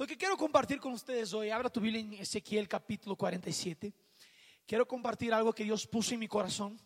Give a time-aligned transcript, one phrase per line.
[0.00, 3.92] Lo que quiero compartir con ustedes hoy, abra tu Biblia en Ezequiel capítulo 47.
[4.64, 6.80] Quiero compartir algo que Dios puso en mi corazón.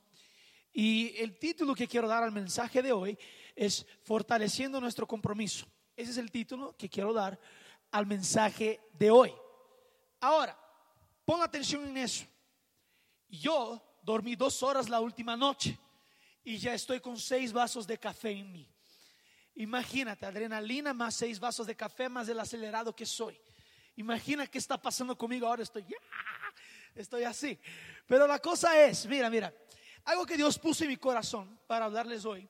[0.72, 3.16] Y el título que quiero dar al mensaje de hoy
[3.54, 5.64] es Fortaleciendo nuestro compromiso.
[5.94, 7.38] Ese es el título que quiero dar
[7.92, 9.32] al mensaje de hoy.
[10.18, 10.58] Ahora,
[11.24, 12.24] pon atención en eso.
[13.28, 15.78] Yo dormí dos horas la última noche
[16.42, 18.73] y ya estoy con seis vasos de café en mí.
[19.56, 23.40] Imagínate, adrenalina más seis vasos de café más el acelerado que soy.
[23.96, 25.62] Imagina qué está pasando conmigo ahora.
[25.62, 25.86] Estoy,
[26.94, 27.58] estoy así.
[28.06, 29.54] Pero la cosa es, mira, mira,
[30.04, 32.48] algo que Dios puso en mi corazón para hablarles hoy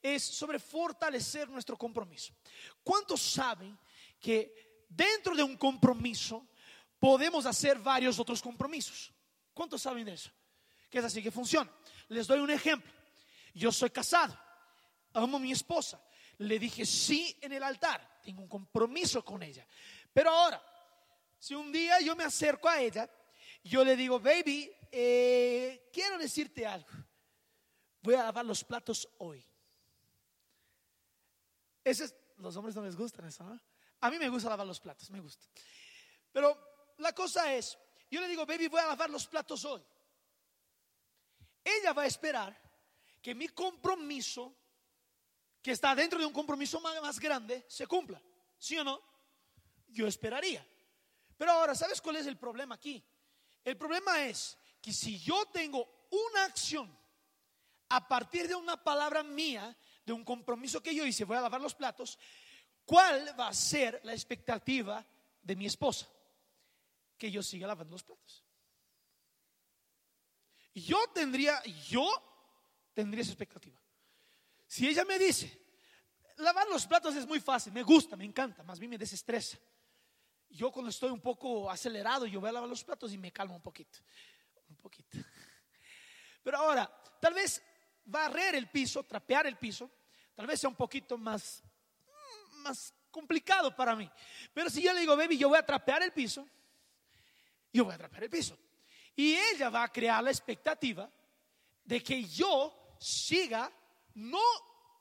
[0.00, 2.34] es sobre fortalecer nuestro compromiso.
[2.82, 3.78] ¿Cuántos saben
[4.20, 6.46] que dentro de un compromiso
[6.98, 9.12] podemos hacer varios otros compromisos?
[9.52, 10.30] ¿Cuántos saben de eso?
[10.90, 11.70] Que es así que funciona.
[12.08, 12.92] Les doy un ejemplo.
[13.54, 14.38] Yo soy casado,
[15.12, 16.02] amo a mi esposa,
[16.38, 19.66] le dije sí en el altar, tengo un compromiso con ella.
[20.12, 20.62] Pero ahora,
[21.38, 23.08] si un día yo me acerco a ella,
[23.62, 26.88] yo le digo, baby, eh, quiero decirte algo,
[28.02, 29.44] voy a lavar los platos hoy.
[31.82, 33.60] Ese es, los hombres no les gustan eso, ¿no?
[34.00, 35.46] A mí me gusta lavar los platos, me gusta.
[36.32, 37.78] Pero la cosa es,
[38.10, 39.82] yo le digo, baby, voy a lavar los platos hoy.
[41.62, 42.60] Ella va a esperar
[43.22, 44.54] que mi compromiso
[45.64, 48.20] que está dentro de un compromiso más, grande se cumpla.
[48.58, 49.00] ¿Sí o no?
[49.88, 50.64] Yo esperaría.
[51.38, 53.02] Pero ahora, ¿sabes cuál es el problema aquí?
[53.64, 56.94] El problema es que si yo tengo una acción
[57.88, 61.62] a partir de una palabra mía, de un compromiso que yo hice, voy a lavar
[61.62, 62.18] los platos,
[62.84, 65.02] ¿cuál va a ser la expectativa
[65.40, 66.06] de mi esposa?
[67.16, 68.44] Que yo siga lavando los platos.
[70.74, 72.06] Yo tendría, yo
[72.92, 73.80] tendría esa expectativa.
[74.66, 75.60] Si ella me dice,
[76.36, 79.58] lavar los platos es muy fácil, me gusta, me encanta, más bien me desestresa.
[80.48, 83.56] Yo cuando estoy un poco acelerado, yo voy a lavar los platos y me calmo
[83.56, 83.98] un poquito,
[84.68, 85.18] un poquito.
[86.42, 86.90] Pero ahora,
[87.20, 87.62] tal vez
[88.04, 89.90] barrer el piso, trapear el piso,
[90.34, 91.62] tal vez sea un poquito más,
[92.56, 94.10] más complicado para mí.
[94.52, 96.46] Pero si yo le digo, baby, yo voy a trapear el piso,
[97.72, 98.58] yo voy a trapear el piso.
[99.16, 101.10] Y ella va a crear la expectativa
[101.84, 103.72] de que yo siga
[104.14, 104.40] no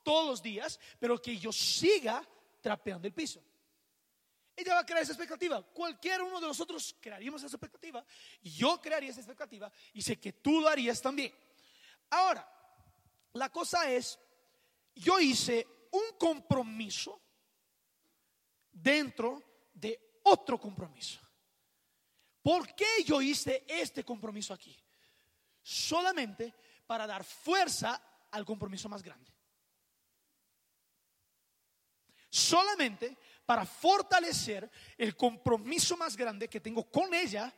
[0.04, 2.28] todos los días, pero que yo siga
[2.62, 3.44] trapeando el piso.
[4.56, 5.62] Ella va a crear esa expectativa.
[5.64, 8.06] Cualquier uno de nosotros crearíamos esa expectativa.
[8.42, 11.34] Yo crearía esa expectativa y sé que tú lo harías también.
[12.10, 12.48] Ahora,
[13.34, 14.20] la cosa es,
[14.96, 17.20] yo hice un compromiso
[18.72, 19.42] dentro
[19.74, 21.20] de otro compromiso.
[22.44, 24.78] ¿Por qué yo hice este compromiso aquí?
[25.62, 26.54] Solamente
[26.86, 28.02] para dar fuerza
[28.34, 29.32] al compromiso más grande.
[32.30, 37.54] Solamente para fortalecer el compromiso más grande que tengo con ella,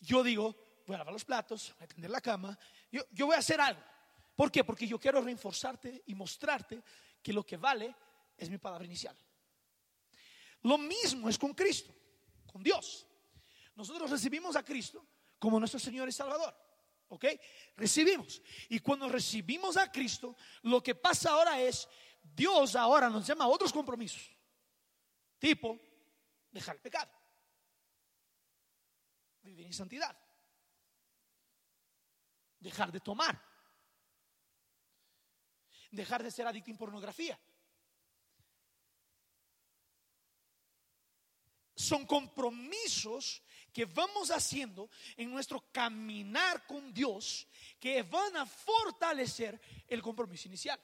[0.00, 2.58] yo digo, voy a lavar los platos, voy a tender la cama,
[2.92, 3.82] yo, yo voy a hacer algo.
[4.36, 4.62] ¿Por qué?
[4.62, 6.82] Porque yo quiero reforzarte y mostrarte
[7.22, 7.94] que lo que vale
[8.36, 9.16] es mi palabra inicial.
[10.62, 11.94] Lo mismo es con Cristo,
[12.52, 13.06] con Dios.
[13.74, 15.06] Nosotros recibimos a Cristo
[15.38, 16.54] como nuestro Señor y Salvador.
[17.08, 17.24] ¿Ok?
[17.76, 18.40] Recibimos.
[18.68, 21.88] Y cuando recibimos a Cristo, lo que pasa ahora es,
[22.22, 24.30] Dios ahora nos llama a otros compromisos.
[25.38, 25.78] Tipo,
[26.50, 27.12] dejar el pecado.
[29.42, 30.16] Vivir en santidad.
[32.58, 33.40] Dejar de tomar.
[35.90, 37.38] Dejar de ser adicto en pornografía.
[41.76, 43.43] Son compromisos
[43.74, 47.46] que vamos haciendo en nuestro caminar con Dios
[47.80, 50.80] que van a fortalecer el compromiso inicial.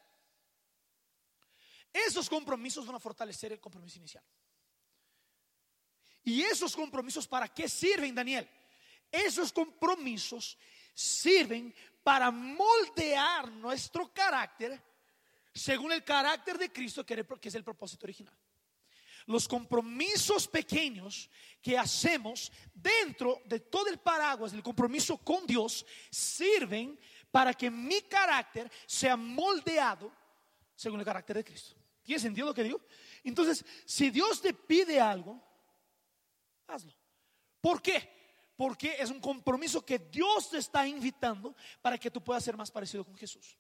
[1.92, 4.24] Esos compromisos van a fortalecer el compromiso inicial.
[6.24, 8.48] ¿Y esos compromisos para qué sirven, Daniel?
[9.10, 10.58] Esos compromisos
[10.92, 14.82] sirven para moldear nuestro carácter
[15.54, 18.36] según el carácter de Cristo, que es el propósito original
[19.26, 21.30] los compromisos pequeños
[21.60, 26.98] que hacemos dentro de todo el paraguas del compromiso con Dios sirven
[27.30, 30.12] para que mi carácter sea moldeado
[30.74, 31.77] según el carácter de Cristo.
[32.03, 32.80] ¿Tiene sentido lo que digo?
[33.22, 35.41] Entonces, si Dios te pide algo,
[36.66, 36.94] hazlo.
[37.60, 38.53] ¿Por qué?
[38.56, 42.71] Porque es un compromiso que Dios te está invitando para que tú puedas ser más
[42.71, 43.56] parecido con Jesús.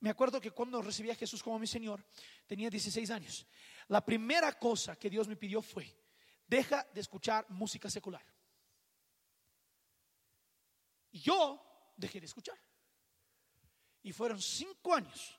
[0.00, 2.04] Me acuerdo que cuando recibí a Jesús como mi Señor,
[2.46, 3.46] tenía 16 años.
[3.88, 5.92] La primera cosa que Dios me pidió fue,
[6.46, 8.24] deja de escuchar música secular.
[11.10, 12.58] Yo dejé de escuchar.
[14.02, 15.38] Y fueron cinco años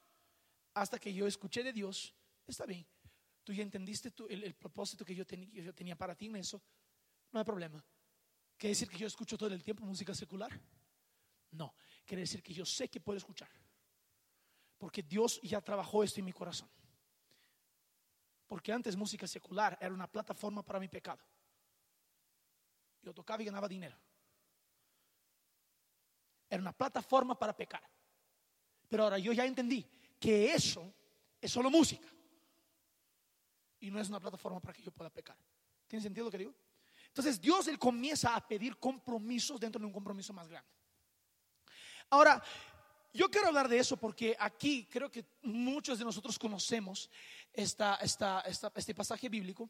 [0.74, 2.14] hasta que yo escuché de Dios,
[2.46, 2.86] está bien,
[3.44, 6.62] tú ya entendiste el, propósito que yo, que yo tenía para ti en eso,
[7.32, 7.84] no hay problema.
[8.58, 10.52] ¿Quiere decir que yo escucho todo el tiempo música secular?
[11.52, 11.74] No,
[12.06, 13.50] quiere decir que yo sé que puedo escuchar.
[14.80, 16.70] Porque Dios ya trabajó esto en mi corazón.
[18.48, 21.20] Porque antes música secular era una plataforma para mi pecado.
[23.04, 23.96] Yo tocaba y ganaba dinero.
[26.50, 27.84] Era una plataforma para pecar.
[28.88, 29.86] Pero ahora yo ya entendí
[30.20, 30.92] que eso
[31.40, 32.08] es solo música.
[33.81, 35.38] Y no es una plataforma para que yo pueda pecar.
[35.88, 36.56] ¿Tiene sentido lo que digo?
[37.08, 40.70] Entonces Dios él comienza a pedir compromisos dentro de un compromiso más grande.
[42.10, 42.42] Ahora,
[43.14, 47.10] yo quiero hablar de eso porque aquí creo que muchos de nosotros conocemos
[47.54, 49.70] este pasaje bíblico.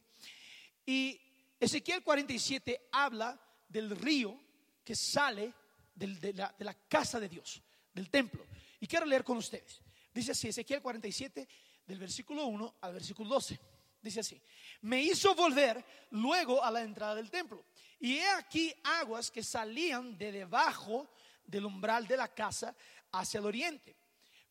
[0.85, 1.19] Y
[1.59, 4.39] Ezequiel 47 habla del río
[4.83, 5.53] que sale
[5.95, 7.61] de, la, de la casa de Dios,
[7.93, 8.45] del templo.
[8.79, 9.81] Y quiero leer con ustedes.
[10.13, 11.47] Dice así, Ezequiel 47,
[11.85, 13.59] del versículo 1 al versículo 12.
[14.01, 14.41] Dice así,
[14.81, 17.65] me hizo volver luego a la entrada del templo.
[17.99, 21.09] Y he aquí aguas que salían de debajo
[21.45, 22.75] del umbral de la casa
[23.11, 23.95] hacia el oriente,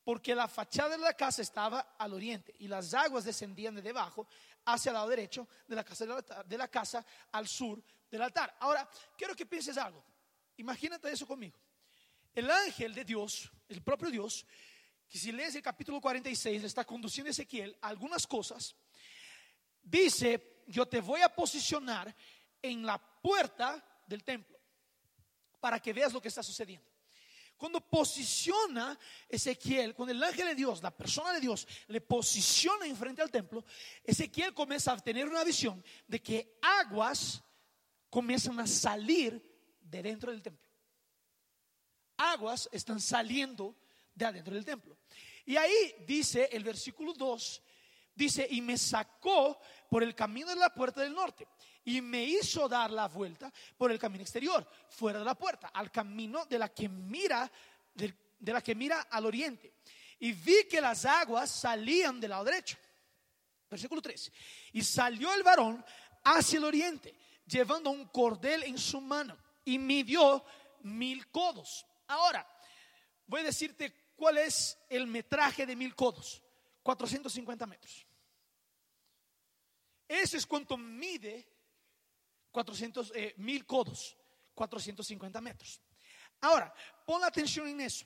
[0.05, 4.27] porque la fachada de la casa estaba al oriente y las aguas descendían de debajo
[4.65, 6.07] hacia el lado derecho de la casa,
[6.45, 8.57] de la casa al sur del altar.
[8.61, 10.05] Ahora, quiero que pienses algo.
[10.57, 11.59] Imagínate eso conmigo.
[12.35, 14.47] El ángel de Dios, el propio Dios,
[15.09, 18.77] que si lees el capítulo 46, está conduciendo a Ezequiel algunas cosas,
[19.83, 22.15] dice, yo te voy a posicionar
[22.61, 24.59] en la puerta del templo
[25.61, 26.87] para que veas lo que está sucediendo.
[27.59, 28.97] Cuando posiciona
[29.29, 33.65] Ezequiel, cuando el ángel de Dios, la persona de Dios, le posiciona enfrente al templo,
[34.05, 37.43] Ezequiel comienza a tener una visión de que aguas
[38.09, 39.43] comienzan a salir
[39.81, 40.69] de dentro del templo.
[42.17, 43.77] Aguas están saliendo
[44.15, 44.97] de adentro del templo.
[45.45, 47.63] Y ahí dice el versículo 2,
[48.15, 49.59] dice, y me sacó
[49.91, 51.49] por el camino de la puerta del norte
[51.89, 55.91] y me hizo dar la vuelta por el camino exterior, fuera de la puerta, al
[55.91, 57.51] camino de la que mira,
[57.95, 58.13] de,
[58.53, 59.73] la que mira al oriente.
[60.19, 62.77] Y vi que las aguas salían del lado derecho.
[63.71, 64.33] Versículo 3.
[64.75, 65.83] Y salió el varón
[66.25, 67.15] hacia el oriente,
[67.47, 70.45] llevando un cordel en su mano, y midió
[70.83, 71.87] mil codos.
[72.09, 72.47] Ahora,
[73.27, 76.43] voy a decirte cuál es el metraje de mil codos.
[76.83, 78.07] 450 metros.
[80.07, 81.58] Eso es cuanto mide
[82.59, 84.17] 400, eh, mil codos,
[84.53, 85.81] 450 metros.
[86.41, 86.75] Ahora,
[87.07, 88.05] pon atención en eso.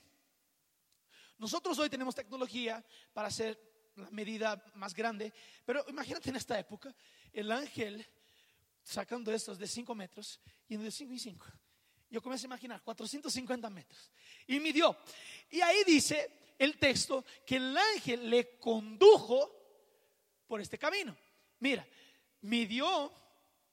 [1.39, 3.59] Nosotros hoy tenemos tecnología para hacer
[3.95, 5.33] la medida más grande,
[5.65, 6.93] pero imagínate en esta época
[7.31, 8.05] el ángel
[8.83, 11.47] sacando estos de 5 metros y de 5 y 5.
[12.11, 14.11] Yo comienzo a imaginar 450 metros.
[14.45, 14.95] Y midió.
[15.49, 19.51] Y ahí dice el texto que el ángel le condujo
[20.45, 21.17] por este camino.
[21.57, 21.87] Mira,
[22.41, 23.22] midió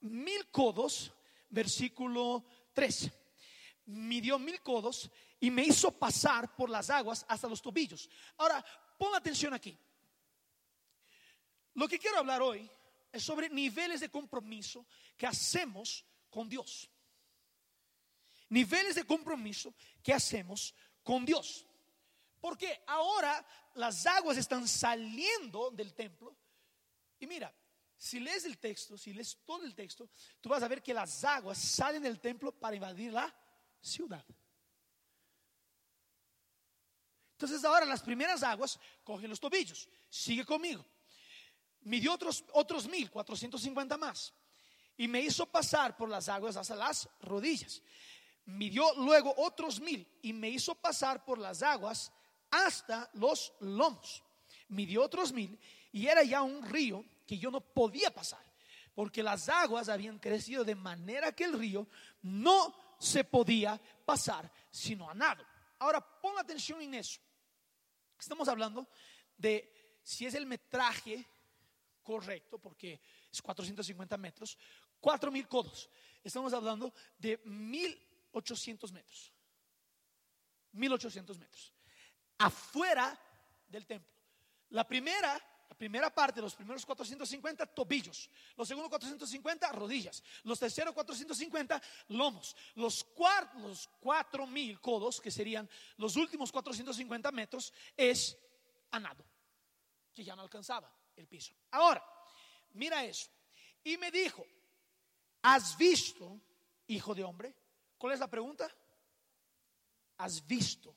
[0.01, 1.13] mil codos,
[1.49, 3.11] versículo 3.
[3.87, 5.11] Midió mil codos
[5.41, 8.09] y me hizo pasar por las aguas hasta los tobillos.
[8.37, 8.65] Ahora,
[8.99, 9.77] pon atención aquí.
[11.75, 12.71] Lo que quiero hablar hoy
[13.13, 14.87] es sobre niveles de compromiso
[15.17, 16.91] que hacemos con Dios.
[18.49, 21.67] Niveles de compromiso que hacemos con Dios.
[22.41, 23.45] Porque ahora
[23.75, 26.37] las aguas están saliendo del templo.
[27.19, 27.55] Y mira,
[28.01, 30.09] si lees el texto, si lees todo el texto,
[30.41, 33.31] tú vas a ver que las aguas salen del templo para invadir la
[33.79, 34.25] ciudad.
[37.33, 39.87] Entonces ahora las primeras aguas cogen los tobillos.
[40.09, 40.83] Sigue conmigo.
[41.83, 44.33] Midió otros, otros mil, cuatrocientos cincuenta más.
[44.97, 47.83] Y me hizo pasar por las aguas hasta las rodillas.
[48.47, 52.11] Midió luego otros mil y me hizo pasar por las aguas
[52.51, 54.23] hasta los lomos.
[54.69, 55.59] Midió otros mil
[55.93, 58.45] y era ya un río que yo no podía pasar,
[58.93, 61.87] porque las aguas habían crecido de manera que el río
[62.23, 65.47] no se podía pasar sino a nado.
[65.79, 67.21] Ahora pon atención en eso.
[68.19, 68.89] Estamos hablando
[69.37, 71.25] de si es el metraje
[72.03, 73.01] correcto, porque
[73.33, 74.59] es 450 metros,
[74.99, 75.89] 4000 codos.
[76.25, 79.33] Estamos hablando de 1800 metros.
[80.73, 81.73] 1800 metros.
[82.39, 83.17] Afuera
[83.69, 84.13] del templo.
[84.71, 90.93] La primera la primera parte, los primeros 450 tobillos, los segundos 450 rodillas, los terceros
[90.93, 98.37] 450 lomos, los, cuartos, los 4000 codos, que serían los últimos 450 metros, es
[98.91, 99.25] a nado,
[100.13, 101.55] que ya no alcanzaba el piso.
[101.71, 102.05] Ahora,
[102.73, 103.31] mira eso.
[103.85, 104.45] Y me dijo,
[105.43, 106.41] ¿has visto,
[106.89, 107.55] hijo de hombre?
[107.97, 108.69] ¿Cuál es la pregunta?
[110.17, 110.97] ¿Has visto?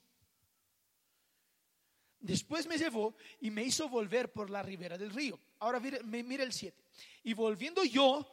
[2.24, 5.38] Después me llevó y me hizo volver por la ribera del río.
[5.60, 6.86] Ahora mire el 7.
[7.24, 8.25] Y volviendo yo,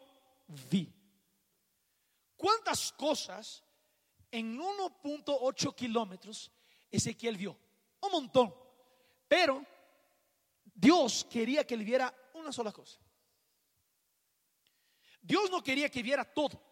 [0.71, 0.89] vi.
[2.37, 3.65] ¿Cuántas cosas
[4.31, 6.53] en 1.8 kilómetros
[6.89, 7.59] Ezequiel vio?
[8.03, 8.55] Un montón.
[9.27, 9.67] Pero
[10.73, 13.01] Dios quería que él viera una sola cosa.
[15.21, 16.63] Dios no quería que viera todo.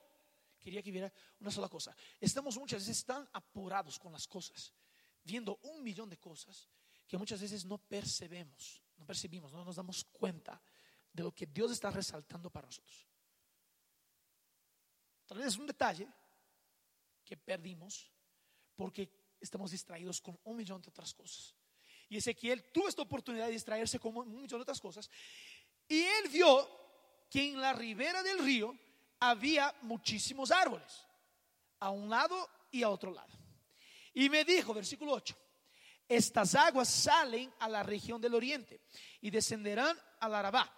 [0.61, 1.97] Quería que viera una sola cosa.
[2.21, 4.73] Estamos muchas veces tan apurados con las cosas,
[5.25, 6.69] viendo un millón de cosas,
[7.09, 10.61] que muchas veces no percebemos, no percibimos, no nos damos cuenta
[11.11, 13.09] de lo que Dios está resaltando para nosotros.
[15.27, 16.07] Tal vez es un detalle
[17.25, 18.13] que perdimos
[18.77, 19.11] porque
[19.41, 21.55] estamos distraídos con un millón de otras cosas.
[22.11, 25.11] Y Ezequiel tuvo esta oportunidad de distraerse con un millón de otras cosas.
[25.89, 26.69] Y él vio
[27.31, 28.79] que en la ribera del río
[29.21, 31.07] había muchísimos árboles,
[31.81, 33.33] a un lado y a otro lado.
[34.15, 35.37] Y me dijo, versículo 8,
[36.09, 38.81] estas aguas salen a la región del oriente
[39.21, 40.73] y descenderán al Arabá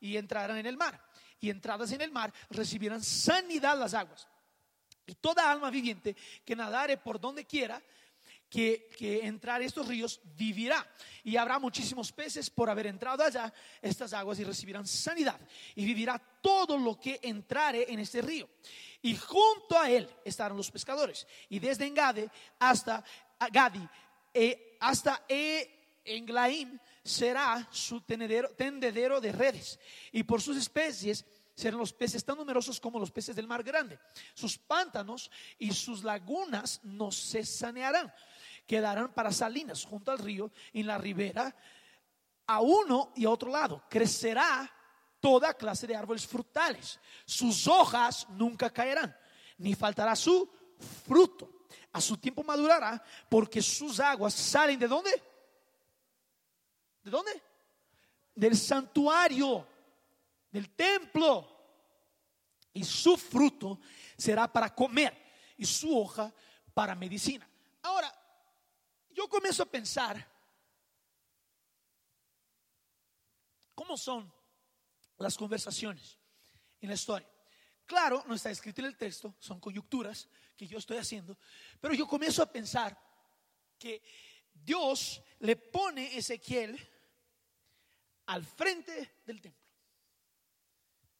[0.00, 1.00] y entrarán en el mar
[1.40, 4.28] y entradas en el mar recibirán sanidad las aguas.
[5.06, 7.80] Y toda alma viviente que nadare por donde quiera,
[8.48, 10.88] que, que entrar estos ríos, vivirá.
[11.22, 15.40] Y habrá muchísimos peces por haber entrado allá estas aguas y recibirán sanidad.
[15.74, 18.48] Y vivirá todo lo que entrare en este río.
[19.02, 21.26] Y junto a él estarán los pescadores.
[21.48, 22.28] Y desde Engade
[22.58, 23.04] hasta
[23.52, 23.86] Gadi,
[24.34, 29.78] eh, hasta e, Englaim será su tendedero de redes.
[30.12, 33.98] Y por sus especies serán los peces tan numerosos como los peces del mar grande.
[34.34, 38.12] Sus pantanos y sus lagunas no se sanearán.
[38.66, 41.54] Quedarán para salinas junto al río, en la ribera,
[42.46, 43.84] a uno y a otro lado.
[43.88, 44.70] Crecerá
[45.20, 47.00] toda clase de árboles frutales.
[47.24, 49.16] Sus hojas nunca caerán,
[49.58, 50.50] ni faltará su
[51.06, 51.55] fruto.
[51.96, 55.10] A su tiempo madurará, porque sus aguas salen de dónde?
[57.02, 57.42] ¿De dónde?
[58.34, 59.66] Del santuario
[60.50, 61.54] del templo.
[62.74, 63.80] Y su fruto
[64.14, 65.16] será para comer
[65.56, 66.30] y su hoja
[66.74, 67.48] para medicina.
[67.80, 68.12] Ahora,
[69.08, 70.22] yo comienzo a pensar,
[73.74, 74.30] ¿cómo son
[75.16, 76.18] las conversaciones
[76.78, 77.30] en la historia?
[77.86, 81.38] Claro, no está escrito en el texto, son coyunturas que yo estoy haciendo,
[81.80, 82.98] pero yo comienzo a pensar
[83.78, 84.02] que
[84.52, 86.78] Dios le pone Ezequiel
[88.26, 89.66] al frente del templo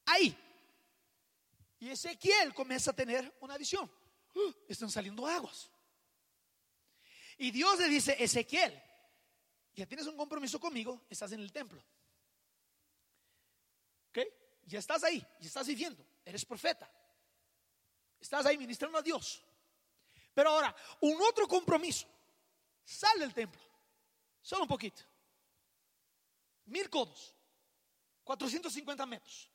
[0.07, 0.37] ahí.
[1.79, 3.91] Y Ezequiel comienza a tener una visión.
[4.35, 4.53] ¡Uh!
[4.69, 5.71] están saliendo aguas.
[7.39, 8.83] Y Dios le dice, Ezequiel,
[9.75, 11.83] ya tienes un compromiso conmigo, estás en el templo.
[14.09, 14.21] ¿Ok?
[14.65, 16.91] Ya estás ahí, ya estás viviendo, eres profeta.
[18.27, 19.41] Estás ahí ministrando a Dios.
[20.35, 22.09] Pero ahora, un otro compromiso.
[22.85, 23.63] Sal del templo.
[24.43, 25.01] Solo un poquito.
[26.65, 27.37] Mil codos.
[28.25, 29.49] 450 metros.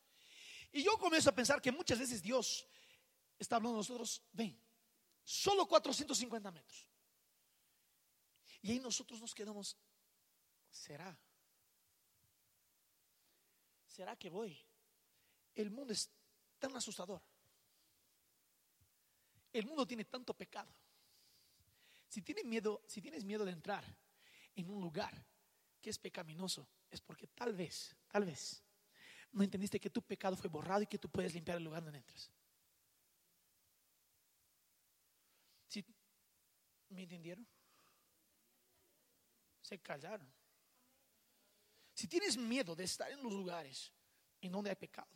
[0.72, 2.66] Y yo comienzo a pensar que muchas veces Dios
[3.38, 4.58] está hablando a nosotros, ven,
[5.22, 6.88] solo 450 metros.
[8.62, 9.76] Y ahí nosotros nos quedamos,
[10.70, 11.20] ¿será?
[13.86, 14.58] ¿Será que voy?
[15.56, 16.10] El mundo es
[16.58, 17.22] tan asustador.
[19.54, 20.74] El mundo tiene tanto pecado.
[22.08, 23.84] Si tienes miedo, si tienes miedo de entrar
[24.56, 25.14] en un lugar
[25.82, 28.64] que es pecaminoso, es porque tal vez, tal vez
[29.32, 32.00] no entendiste que tu pecado fue borrado y que tú puedes limpiar el lugar donde
[32.00, 32.30] entras.
[35.68, 35.86] ¿Sí?
[36.90, 37.48] ¿Me entendieron?
[39.62, 40.30] Se callaron.
[41.94, 43.92] Si tienes miedo de estar en los lugares
[44.42, 45.12] en donde hay pecado,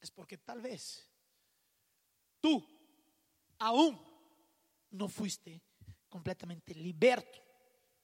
[0.00, 1.06] es porque tal vez
[2.40, 2.81] tú
[3.62, 3.98] aún
[4.90, 5.62] no fuiste
[6.08, 7.40] completamente liberto.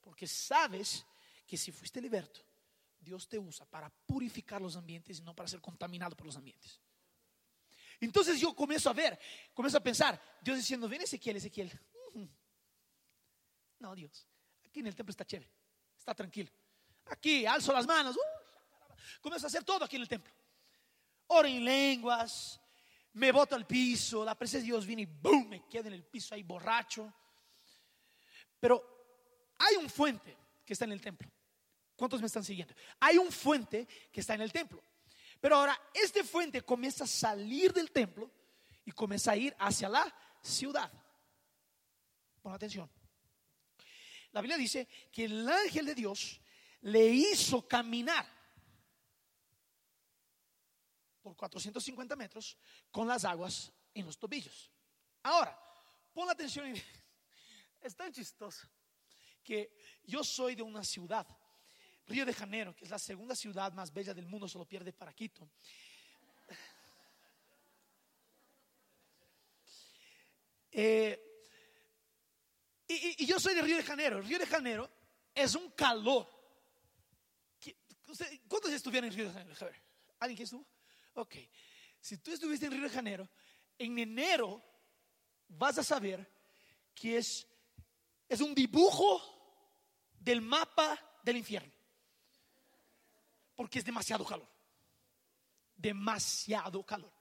[0.00, 1.04] Porque sabes
[1.46, 2.40] que si fuiste liberto,
[2.98, 6.80] Dios te usa para purificar los ambientes y no para ser contaminado por los ambientes.
[8.00, 9.18] Entonces yo comienzo a ver,
[9.52, 11.72] comienzo a pensar, Dios diciendo, ven Ezequiel, Ezequiel.
[13.80, 14.26] No, Dios,
[14.64, 15.50] aquí en el templo está chévere,
[15.96, 16.50] está tranquilo.
[17.06, 20.32] Aquí alzo las manos, uh, comienzo a hacer todo aquí en el templo.
[21.28, 22.60] Oro en lenguas,
[23.18, 26.04] me boto al piso, la presencia de Dios viene y boom, me quedo en el
[26.04, 27.12] piso ahí borracho.
[28.60, 31.28] Pero hay un fuente que está en el templo.
[31.96, 32.74] ¿Cuántos me están siguiendo?
[33.00, 34.82] Hay un fuente que está en el templo.
[35.40, 38.30] Pero ahora este fuente comienza a salir del templo
[38.84, 40.90] y comienza a ir hacia la ciudad.
[42.40, 42.88] Pon atención.
[44.30, 46.40] La Biblia dice que el ángel de Dios
[46.82, 48.37] le hizo caminar
[51.28, 52.56] por 450 metros
[52.90, 54.70] con las aguas en los tobillos.
[55.22, 55.58] Ahora,
[56.12, 56.72] pon atención,
[57.80, 58.66] es tan chistoso
[59.42, 61.26] que yo soy de una ciudad,
[62.06, 65.12] Río de Janeiro, que es la segunda ciudad más bella del mundo, solo pierde para
[65.12, 65.50] Quito.
[70.70, 71.18] Eh,
[72.86, 74.20] y, yo soy de Río de Janeiro.
[74.20, 74.88] Río de Janeiro
[75.34, 76.28] es un calor.
[78.46, 79.82] ¿Cuántos estuvieron en Río de Janeiro?
[80.20, 80.64] ¿Alguien que estuvo?
[81.18, 81.34] Ok.
[82.00, 83.28] Si tú estuviste en Río de Janeiro,
[83.76, 84.62] en enero
[85.48, 86.24] vas a saber
[86.94, 87.44] que es,
[88.28, 89.20] es un dibujo
[90.12, 91.72] del mapa del infierno.
[93.56, 94.48] Porque es demasiado calor.
[95.74, 97.12] Demasiado calor.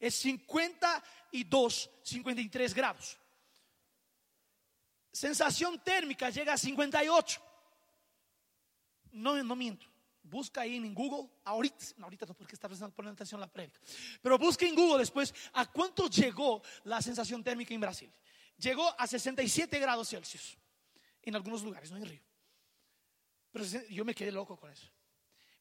[0.00, 3.18] Es 52, 53 grados.
[5.12, 7.42] Sensación térmica llega a 58.
[9.12, 9.93] No, no miento.
[10.24, 13.78] Busca ahí en Google, ahorita, ahorita no porque está poniendo atención a la prédica,
[14.22, 18.12] pero busca en Google después a cuánto llegó la sensación térmica en Brasil.
[18.56, 20.56] Llegó a 67 grados Celsius
[21.22, 22.22] en algunos lugares, no en Río.
[23.52, 24.90] Pero yo me quedé loco con eso.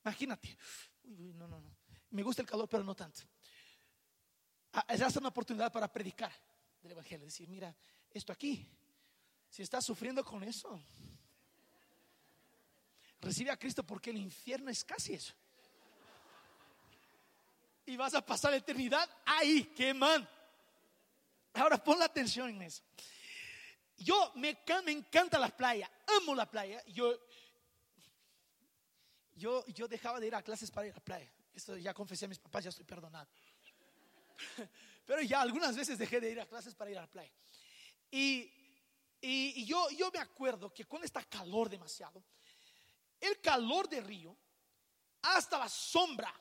[0.04, 0.58] Imagínate,
[1.04, 1.76] no, no, no.
[2.12, 3.22] Me gusta el calor, pero no tanto.
[4.74, 6.32] Ah, es hasta una oportunidad para predicar
[6.82, 7.26] del Evangelio.
[7.26, 7.76] Decir, mira,
[8.12, 8.68] esto aquí
[9.54, 10.82] si estás sufriendo con eso,
[13.24, 15.34] recibe a Cristo porque el infierno es casi eso.
[17.86, 20.28] Y vas a pasar la eternidad ahí, queman.
[21.54, 22.84] Ahora pon la atención en eso.
[23.98, 26.84] Yo me, me encanta la playa, amo la playa.
[26.88, 27.20] Yo,
[29.36, 31.32] yo, yo dejaba de ir a clases para ir a la playa.
[31.54, 33.28] Esto ya confesé a mis papás, ya estoy perdonado.
[35.06, 37.32] Pero ya algunas veces dejé de ir a clases para ir a la playa.
[38.10, 38.52] Y
[39.26, 42.22] y, yo, yo me acuerdo que con esta calor demasiado,
[43.24, 44.38] el calor de río,
[45.22, 46.34] hasta la sombra,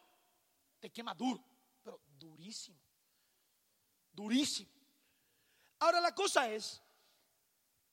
[0.81, 1.45] te quema duro,
[1.83, 2.81] pero durísimo,
[4.13, 4.73] durísimo.
[5.79, 6.81] Ahora la cosa es,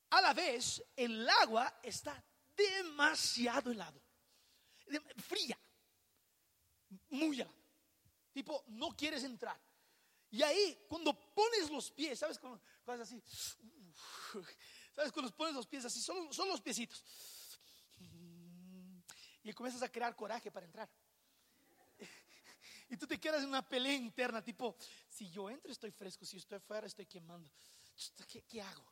[0.09, 2.23] a la vez, el agua está
[2.55, 4.01] demasiado helado,
[5.17, 5.59] fría,
[7.09, 7.55] muy helada.
[8.31, 9.59] Tipo, no quieres entrar.
[10.31, 12.37] Y ahí, cuando pones los pies, ¿sabes?
[12.37, 13.21] Cuando, cuando así,
[14.93, 15.11] ¿Sabes?
[15.11, 17.03] Cuando pones los pies así, solo, son los piecitos.
[19.43, 20.89] Y comienzas a crear coraje para entrar.
[22.91, 24.75] Y tú te quedas en una pelea interna, tipo,
[25.07, 27.47] si yo entro estoy fresco, si estoy fuera estoy quemando.
[28.27, 28.83] ¿Qué, qué hago?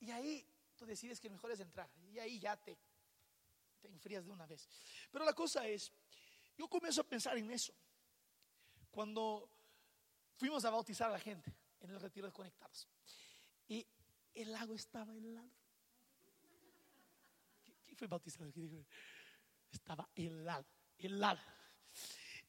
[0.00, 0.46] Y ahí
[0.76, 1.88] tú decides que mejor es entrar.
[2.12, 2.76] Y ahí ya te,
[3.80, 4.68] te enfrías de una vez.
[5.10, 5.90] Pero la cosa es,
[6.56, 7.72] yo comienzo a pensar en eso.
[8.90, 9.48] Cuando
[10.36, 12.86] fuimos a bautizar a la gente en el retiro de conectados.
[13.68, 13.86] Y
[14.34, 15.50] el lago estaba helado.
[17.96, 18.52] ¿Quién fue bautizado?
[19.72, 20.66] Estaba helado,
[20.98, 21.40] helado.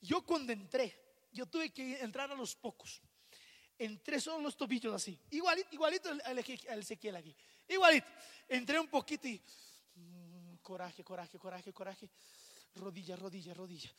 [0.01, 0.93] Yo cuando entré,
[1.31, 3.01] yo tuve que entrar a los pocos.
[3.77, 5.17] Entré solo los tobillos así.
[5.31, 7.33] Igualito, igualito al Ezequiel aquí.
[7.67, 8.07] Igualito.
[8.47, 9.41] Entré un poquito y
[9.95, 12.09] mm, coraje, coraje, coraje, coraje.
[12.75, 13.91] Rodilla, rodilla, rodilla.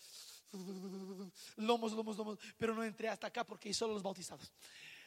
[1.56, 2.38] Lomos, lomos, lomos.
[2.58, 4.52] Pero no entré hasta acá porque solo los bautizados.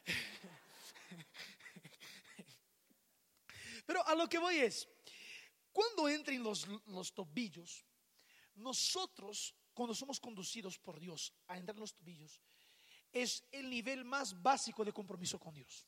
[3.85, 4.87] Pero a lo que voy es,
[5.71, 7.85] cuando entren los, los tobillos,
[8.55, 12.41] nosotros, cuando somos conducidos por Dios a entrar en los tobillos,
[13.11, 15.87] es el nivel más básico de compromiso con Dios.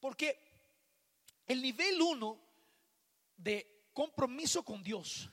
[0.00, 0.36] Porque
[1.46, 2.40] el nivel uno
[3.36, 5.28] de compromiso con Dios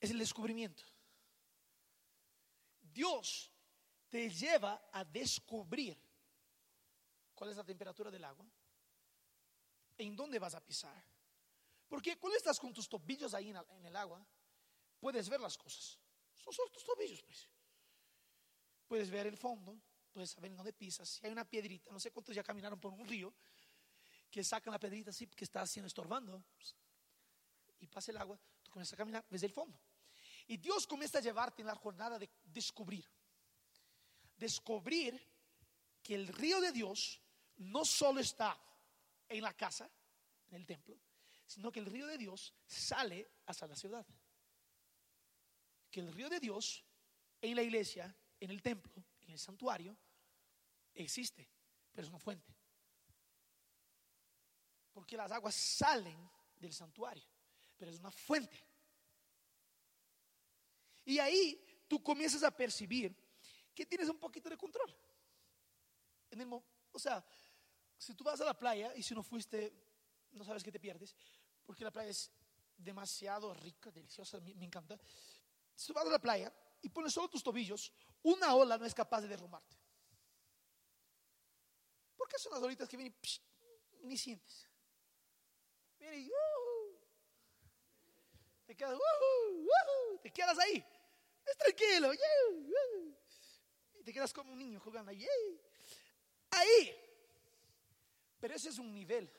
[0.00, 0.82] es el descubrimiento.
[2.80, 3.52] Dios
[4.08, 5.96] te lleva a descubrir
[7.34, 8.46] cuál es la temperatura del agua,
[9.98, 11.04] en dónde vas a pisar.
[11.88, 14.24] Porque cuando estás con tus tobillos ahí en el agua,
[14.98, 15.98] puedes ver las cosas.
[16.34, 17.48] Son solo tus tobillos, pues.
[18.86, 19.78] Puedes ver el fondo,
[20.12, 21.08] puedes saber en dónde pisas.
[21.08, 23.34] Si hay una piedrita, no sé cuántos ya caminaron por un río,
[24.30, 26.42] que sacan la piedrita así, que está haciendo estorbando,
[27.80, 29.78] y pasa el agua, tú comienzas a caminar, ves el fondo.
[30.46, 33.06] Y Dios comienza a llevarte en la jornada de descubrir.
[34.36, 35.20] Descubrir
[36.02, 37.20] que el río de Dios
[37.56, 38.58] no solo está
[39.28, 39.90] en la casa,
[40.48, 40.98] en el templo,
[41.46, 44.06] sino que el río de Dios sale hasta la ciudad.
[45.90, 46.84] Que el río de Dios
[47.40, 49.96] en la iglesia, en el templo, en el santuario,
[50.94, 51.48] existe,
[51.92, 52.54] pero es una fuente.
[54.92, 57.28] Porque las aguas salen del santuario,
[57.76, 58.62] pero es una fuente.
[61.04, 63.16] Y ahí tú comienzas a percibir
[63.74, 64.94] que tienes un poquito de control.
[66.30, 67.24] En el, o sea,
[67.98, 69.72] si tú vas a la playa y si no fuiste,
[70.32, 71.14] no sabes que te pierdes,
[71.66, 72.30] porque la playa es
[72.76, 74.98] demasiado rica, deliciosa, me, encanta.
[75.74, 78.94] Si tú vas a la playa y pones solo tus tobillos, una ola no es
[78.94, 79.76] capaz de derrumbarte.
[82.16, 83.16] Porque son las olitas que vienen
[84.02, 84.68] ni sientes.
[85.98, 86.98] Mira y uh,
[88.64, 90.84] te quedas, uh, uh, te quedas ahí.
[91.44, 92.12] Es tranquilo.
[92.12, 93.16] yeah, uh.
[93.98, 95.26] Y te quedas como un niño jugando ahí.
[96.50, 97.07] Ahí.
[98.38, 99.30] Pero ese es un nivel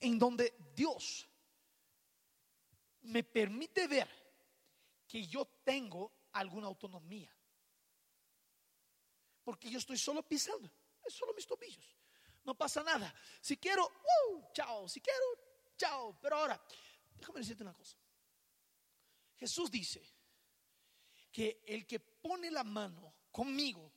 [0.00, 1.28] en donde Dios
[3.02, 4.08] me permite ver
[5.06, 7.34] que yo tengo alguna autonomía.
[9.42, 10.70] Porque yo estoy solo pisando,
[11.04, 11.96] es solo mis tobillos.
[12.44, 13.14] No pasa nada.
[13.40, 14.88] Si quiero, uh, chao.
[14.88, 15.24] Si quiero,
[15.76, 16.18] chao.
[16.20, 16.60] Pero ahora,
[17.16, 17.96] déjame decirte una cosa.
[19.36, 20.02] Jesús dice
[21.30, 23.92] que el que pone la mano conmigo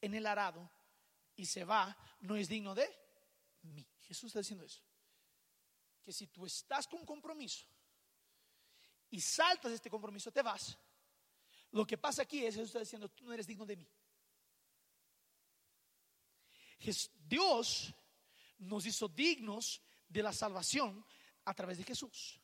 [0.00, 0.70] en el arado
[1.36, 2.99] y se va, no es digno de
[4.00, 4.82] Jesús está diciendo eso.
[6.02, 7.66] Que si tú estás con compromiso
[9.10, 10.78] y saltas de este compromiso, te vas.
[11.72, 13.88] Lo que pasa aquí es, Jesús está diciendo, tú no eres digno de mí.
[17.28, 17.94] Dios
[18.58, 21.04] nos hizo dignos de la salvación
[21.44, 22.40] a través de Jesús.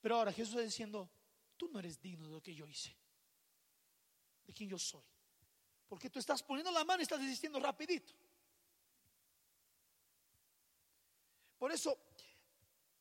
[0.00, 1.10] Pero ahora Jesús está diciendo,
[1.56, 2.96] tú no eres digno de lo que yo hice,
[4.46, 5.04] de quien yo soy.
[5.86, 8.14] Porque tú estás poniendo la mano y estás desistiendo rapidito.
[11.64, 11.98] Por eso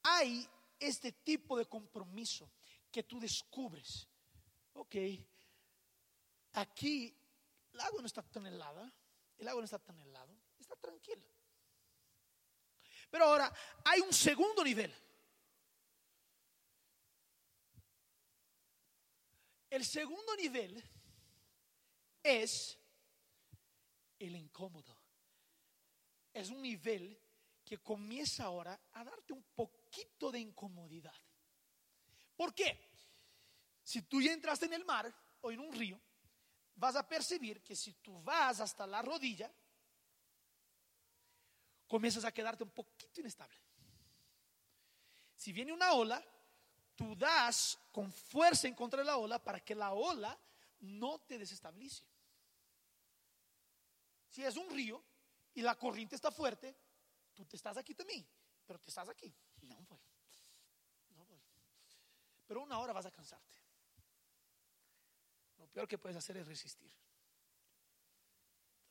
[0.04, 0.48] hay
[0.80, 2.50] este tipo de compromiso
[2.90, 4.08] que tú descubres.
[4.72, 4.96] Ok,
[6.54, 7.14] aquí
[7.74, 8.90] el agua no está tan helada,
[9.38, 11.26] el agua no está tan helado, está tranquila.
[13.12, 14.96] Pero ahora hay un segundo nivel.
[19.72, 20.82] El segundo nivel
[22.24, 22.80] es
[24.20, 24.96] el incómodo.
[26.32, 27.20] Es un nivel
[27.74, 31.16] que comienza ahora a darte un poquito de incomodidad.
[32.36, 32.80] ¿Por qué?
[33.84, 36.00] Si tú ya entraste en el mar o en un río,
[36.76, 39.52] vas a percibir que si tú vas hasta la rodilla,
[41.88, 43.58] comienzas a quedarte un poquito inestable.
[45.36, 46.24] Si viene una ola,
[46.94, 50.40] tú das con fuerza en contra de la ola para que la ola
[50.82, 52.06] no te desestabilice.
[54.30, 55.04] Si es un río
[55.56, 56.83] y la corriente está fuerte,
[57.34, 58.28] tú te estás aquí también,
[58.66, 59.34] pero te estás aquí.
[59.62, 60.00] No voy,
[61.10, 61.42] no voy.
[62.46, 63.58] Pero una hora vas a cansarte.
[65.58, 66.92] Lo peor que puedes hacer es resistir.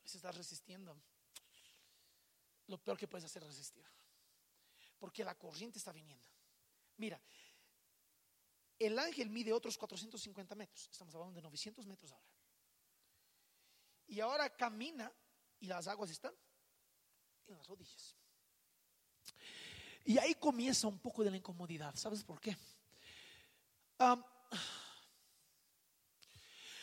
[0.03, 1.01] Si estás resistiendo,
[2.67, 3.85] lo peor que puedes hacer es resistir.
[4.99, 6.27] Porque la corriente está viniendo.
[6.97, 7.21] Mira,
[8.79, 10.89] el ángel mide otros 450 metros.
[10.91, 12.27] Estamos hablando de 900 metros ahora.
[14.07, 15.11] Y ahora camina
[15.59, 16.33] y las aguas están
[17.47, 18.15] en las rodillas.
[20.05, 21.95] Y ahí comienza un poco de la incomodidad.
[21.95, 22.57] ¿Sabes por qué?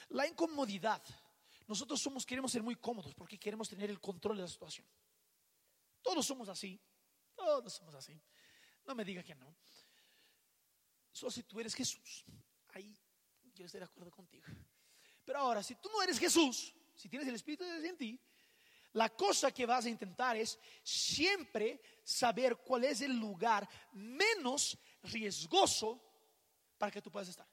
[0.09, 1.03] la incomodidad.
[1.67, 4.87] Nosotros somos, queremos ser muy cómodos porque queremos tener el control de la situación.
[6.03, 6.81] Todos somos así.
[7.35, 8.21] Todos somos así.
[8.87, 9.55] No me diga que no.
[11.13, 12.25] Solo si tú eres Jesús,
[12.69, 12.99] ahí
[13.55, 14.47] yo estoy de acuerdo contigo.
[15.25, 18.21] Pero ahora, si tú no eres Jesús, si tienes el Espíritu de Dios en ti,
[18.93, 26.01] la cosa que vas a intentar es siempre saber cuál es el lugar menos riesgoso
[26.77, 27.47] para que tú puedas estar.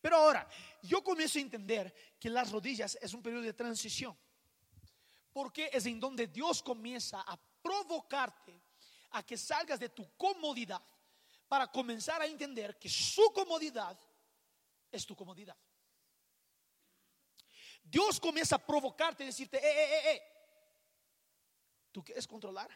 [0.00, 0.48] Pero ahora,
[0.82, 4.16] yo comienzo a entender que las rodillas es un periodo de transición.
[5.32, 8.60] Porque es en donde Dios comienza a provocarte
[9.10, 10.82] a que salgas de tu comodidad
[11.48, 13.98] para comenzar a entender que su comodidad
[14.90, 15.56] es tu comodidad.
[17.84, 20.22] Dios comienza a provocarte y decirte, eh, eh, eh, eh,
[21.92, 22.70] ¿tú quieres controlar?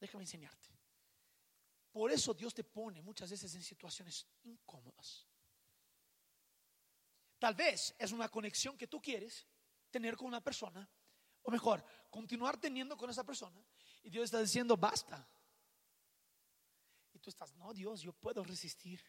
[0.00, 0.68] Déjame enseñarte.
[1.92, 5.26] Por eso Dios te pone muchas veces en situaciones incómodas.
[7.38, 9.46] Tal vez es una conexión que tú quieres
[9.90, 10.88] tener con una persona,
[11.42, 13.62] o mejor, continuar teniendo con esa persona,
[14.02, 15.28] y Dios está diciendo, basta.
[17.12, 19.04] Y tú estás, no, Dios, yo puedo resistir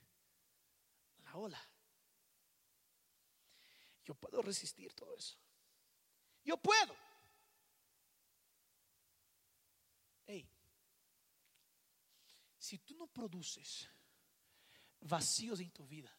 [1.19, 1.72] la ola.
[4.03, 5.37] Yo puedo resistir todo eso.
[6.43, 6.95] Yo puedo.
[10.25, 10.47] Hey,
[12.57, 13.87] si tú no produces
[15.01, 16.13] vacíos en tu vida,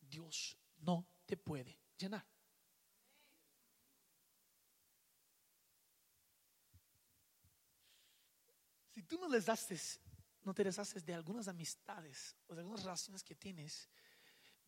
[0.00, 2.26] Dios no te puede llenar.
[8.90, 10.00] Si tú no les haces,
[10.42, 13.88] no te deshaces de algunas amistades o de algunas relaciones que tienes,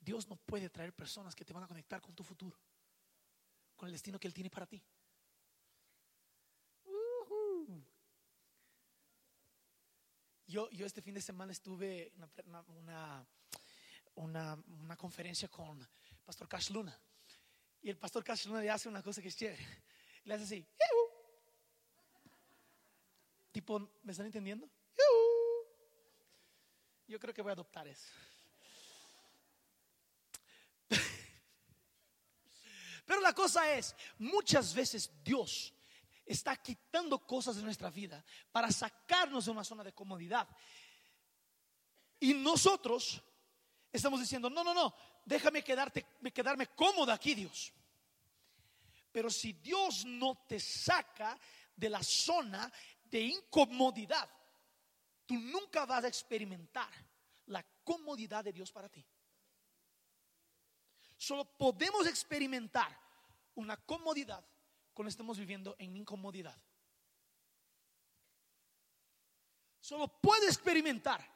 [0.02, 2.58] Dios no puede traer personas que te van a conectar con tu futuro,
[3.76, 4.82] con el destino que Él tiene para ti.
[10.46, 13.26] Yo, yo este fin de semana estuve en una,
[14.16, 15.88] una, una, conferencia con
[16.26, 16.94] Pastor Cash Luna
[17.80, 19.64] Y el pastor casi no le hace una cosa que es chévere.
[20.24, 20.66] Le hace así.
[23.50, 24.68] Tipo, ¿me están entendiendo?
[27.08, 28.12] Yo creo que voy a adoptar eso.
[33.12, 35.74] Pero la cosa es, muchas veces Dios
[36.24, 40.48] está quitando cosas de nuestra vida para sacarnos de una zona de comodidad.
[42.18, 43.22] Y nosotros
[43.92, 44.94] estamos diciendo, no, no, no,
[45.26, 47.70] déjame quedarme cómodo aquí, Dios.
[49.12, 51.38] Pero si Dios no te saca
[51.76, 52.72] de la zona
[53.04, 54.26] de incomodidad,
[55.26, 56.88] tú nunca vas a experimentar
[57.48, 59.04] la comodidad de Dios para ti.
[61.18, 63.01] Solo podemos experimentar
[63.54, 64.44] una comodidad
[64.92, 66.60] cuando estamos viviendo en incomodidad.
[69.80, 71.26] Solo puedo experimentar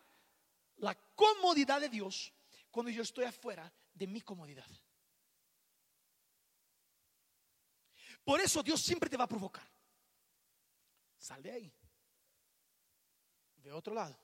[0.76, 2.32] la comodidad de Dios
[2.70, 4.68] cuando yo estoy afuera de mi comodidad.
[8.24, 9.66] Por eso Dios siempre te va a provocar.
[11.18, 11.72] Sal de ahí.
[13.70, 14.16] A otro lado.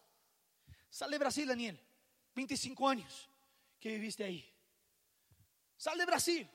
[0.88, 1.78] Sal de Brasil, Daniel.
[2.34, 3.28] 25 años
[3.80, 4.48] que viviste ahí.
[5.76, 6.48] Sal de Brasil.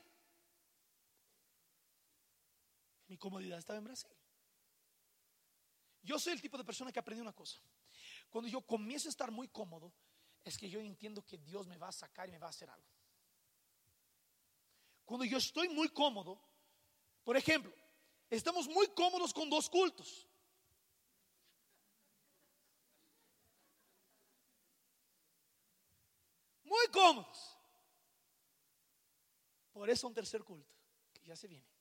[3.08, 4.10] Mi comodidad estaba en Brasil.
[6.02, 7.58] Yo soy el tipo de persona que aprendí una cosa.
[8.30, 9.92] Cuando yo comienzo a estar muy cómodo,
[10.44, 12.70] es que yo entiendo que Dios me va a sacar y me va a hacer
[12.70, 12.86] algo.
[15.04, 16.38] Cuando yo estoy muy cómodo,
[17.24, 17.72] por ejemplo,
[18.30, 20.26] estamos muy cómodos con dos cultos.
[26.62, 27.56] Muy cómodos.
[29.72, 30.74] Por eso un tercer culto,
[31.14, 31.77] que ya se viene.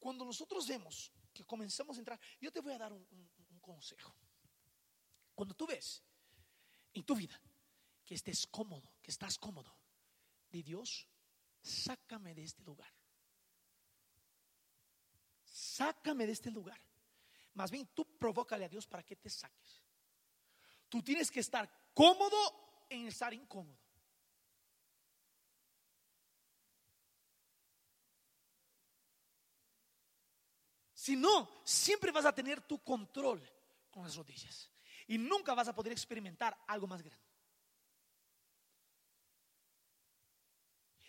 [0.00, 4.16] Cuando nosotros vemos que comenzamos a entrar, yo te voy a dar un, consejo.
[5.34, 6.02] Cuando tú ves
[6.94, 7.40] en tu vida
[8.04, 9.76] que estés cómodo, que estás cómodo,
[10.50, 11.06] de Dios,
[11.60, 12.92] sácame de este lugar.
[15.44, 16.80] Sácame de este lugar.
[17.54, 19.82] Más bien, tú provócale a Dios para que te saques.
[20.88, 23.89] Tú tienes que estar cómodo en estar incómodo.
[31.10, 33.42] Si no, siempre vas a tener tu control
[33.90, 34.70] con las rodillas
[35.08, 37.26] y nunca vas a poder experimentar algo más grande.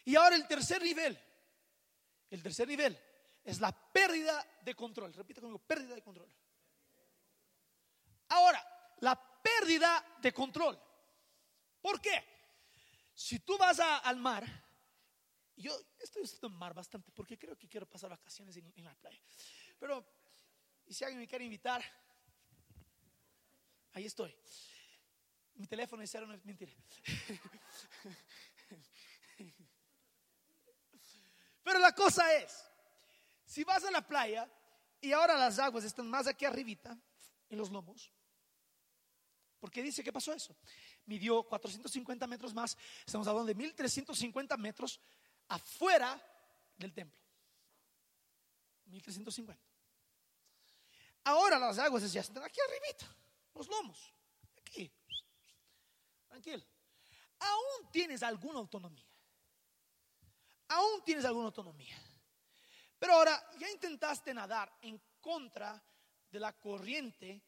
[0.06, 1.16] Y ahora el tercer nivel,
[2.32, 3.00] el tercer nivel
[3.44, 5.14] es la pérdida de control.
[5.14, 6.34] Repite conmigo, pérdida de control.
[8.30, 10.82] Ahora, la pérdida de control.
[11.80, 12.26] ¿Por qué?
[13.14, 14.48] Si tú vas al mar,
[15.58, 19.22] yo estoy usando el mar bastante porque creo que quiero pasar vacaciones en la playa.
[19.82, 20.06] Pero,
[20.86, 21.84] y si alguien me quiere invitar,
[23.94, 24.32] ahí estoy.
[25.56, 26.72] Mi teléfono es cero, no es mentira.
[31.64, 32.64] Pero la cosa es,
[33.44, 34.48] si vas a la playa
[35.02, 36.96] y ahora las aguas están más aquí arribita,
[37.50, 38.14] en los lomos,
[39.60, 40.56] porque dice que pasó eso.
[41.08, 45.02] Midió 450 metros más, estamos hablando de 1350 metros
[45.48, 46.24] afuera
[46.78, 47.20] del templo.
[48.86, 49.71] 1350.
[51.24, 53.16] Ahora las aguas ya están aquí arribita,
[53.54, 54.14] los lomos,
[54.58, 54.92] aquí.
[56.28, 56.66] Tranquilo.
[57.40, 59.06] Aún tienes alguna autonomía.
[60.70, 61.98] Aún tienes alguna autonomía.
[62.98, 65.84] Pero ahora ya intentaste nadar en contra
[66.30, 67.44] de la corriente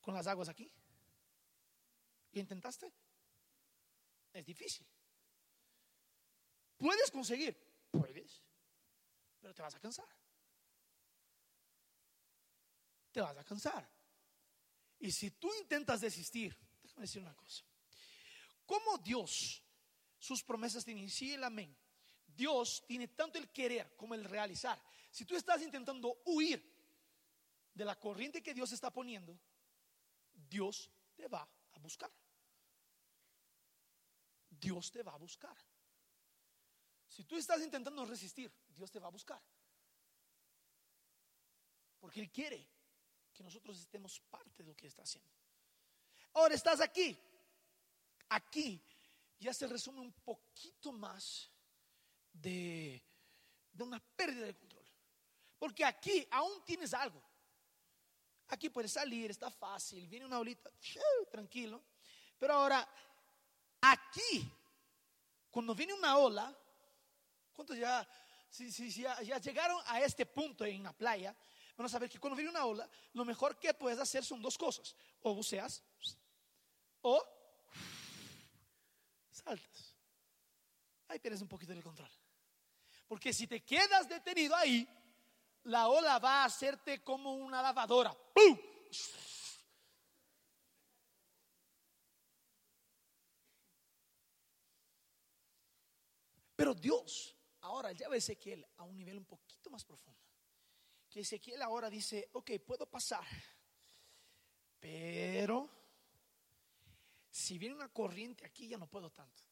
[0.00, 0.72] con las aguas aquí.
[2.32, 2.92] ¿Ya intentaste?
[4.32, 4.86] Es difícil.
[6.76, 7.56] ¿Puedes conseguir?
[7.90, 8.42] Puedes.
[9.40, 10.19] Pero te vas a cansar.
[13.12, 13.88] Te vas a cansar.
[15.00, 17.64] Y si tú intentas desistir, déjame decir una cosa.
[18.66, 19.62] Como Dios,
[20.18, 21.76] sus promesas tienen sí el amén.
[22.26, 24.80] Dios tiene tanto el querer como el realizar.
[25.10, 26.62] Si tú estás intentando huir
[27.74, 29.38] de la corriente que Dios está poniendo,
[30.32, 32.10] Dios te va a buscar.
[34.50, 35.56] Dios te va a buscar.
[37.08, 39.42] Si tú estás intentando resistir, Dios te va a buscar.
[41.98, 42.68] Porque Él quiere
[43.40, 45.30] que nosotros estemos parte de lo que está haciendo.
[46.34, 47.18] Ahora estás aquí.
[48.28, 48.78] Aquí
[49.38, 51.50] ya se resume un poquito más
[52.34, 53.02] de,
[53.72, 54.84] de una pérdida de control.
[55.58, 57.22] Porque aquí aún tienes algo.
[58.48, 60.70] Aquí puedes salir, está fácil, viene una olita,
[61.30, 61.82] tranquilo.
[62.38, 62.86] Pero ahora,
[63.80, 64.52] aquí,
[65.50, 66.54] cuando viene una ola,
[67.54, 68.06] ¿cuántos ya,
[68.50, 71.34] si, si- ya, ya llegaron a este punto en la playa?
[71.80, 74.58] Van a saber que cuando viene una ola, lo mejor que puedes hacer son dos
[74.58, 74.94] cosas.
[75.22, 75.82] O buceas,
[77.00, 77.24] o
[79.30, 79.96] saltas.
[81.08, 82.10] ahí pierdes un poquito el control.
[83.08, 84.86] Porque si te quedas detenido ahí,
[85.62, 88.14] la ola va a hacerte como una lavadora.
[88.34, 88.58] ¡Pum!
[96.56, 100.29] Pero Dios ahora lleva a Ezequiel a un nivel un poquito más profundo.
[101.10, 103.26] Que Ezequiel ahora dice, ok, puedo pasar,
[104.78, 105.68] pero
[107.28, 109.42] si viene una corriente aquí ya no puedo tanto.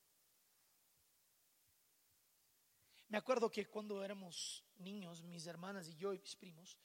[3.09, 6.79] Me acuerdo que cuando éramos niños, mis hermanas y yo y mis primos,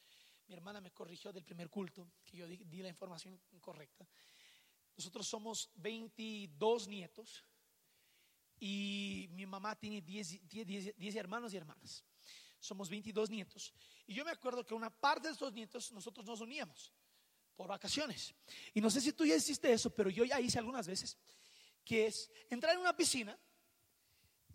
[0.48, 4.08] mi hermana me corrigió del primer culto, que yo di, di la información incorrecta.
[4.96, 7.44] Nosotros somos 22 nietos
[8.60, 12.06] y mi mamá tiene 10, 10, 10 hermanos y hermanas.
[12.64, 13.74] Somos 22 nietos.
[14.08, 16.94] Y yo me acuerdo que una parte de estos nietos nosotros nos uníamos
[17.58, 18.34] por vacaciones.
[18.74, 21.18] Y no sé si tú ya hiciste eso, pero yo ya hice algunas veces,
[21.84, 23.38] que es entrar en una piscina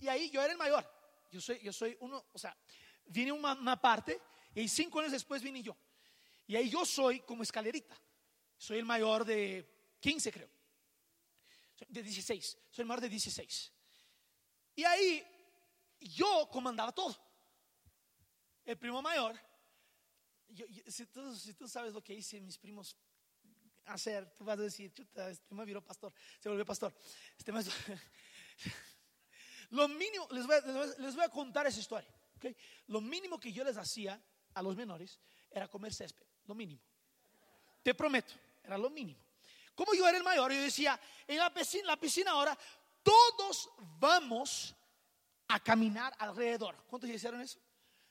[0.00, 0.90] y ahí yo era el mayor.
[1.30, 2.56] Yo soy, yo soy uno, o sea,
[3.04, 4.18] viene una, una parte
[4.54, 5.76] y cinco años después vine yo.
[6.46, 7.94] Y ahí yo soy como escalerita.
[8.56, 9.68] Soy el mayor de
[10.00, 10.48] 15, creo.
[11.88, 12.58] De 16.
[12.70, 13.72] Soy el mayor de 16.
[14.76, 15.22] Y ahí
[16.00, 17.27] yo comandaba todo.
[18.68, 19.34] El primo mayor,
[20.88, 22.94] si, tú, sabes lo que hice mis primos
[23.86, 26.94] hacer, tú vas a decir, chuta, este me viró pastor, se volvió pastor.
[27.38, 27.66] Este más,
[29.70, 32.14] lo mínimo, les voy, a, les voy, a, contar esa historia.
[32.36, 32.54] ¿okay?
[32.88, 35.18] Lo mínimo que yo les hacía a los menores
[35.50, 36.82] era comer césped, lo mínimo.
[37.82, 39.24] Te prometo, era lo mínimo.
[39.74, 42.58] Como yo era el mayor, yo decía, en la piscina, la piscina ahora
[43.02, 44.76] todos vamos
[45.46, 46.76] a caminar alrededor.
[46.86, 47.58] ¿Cuántos hicieron eso?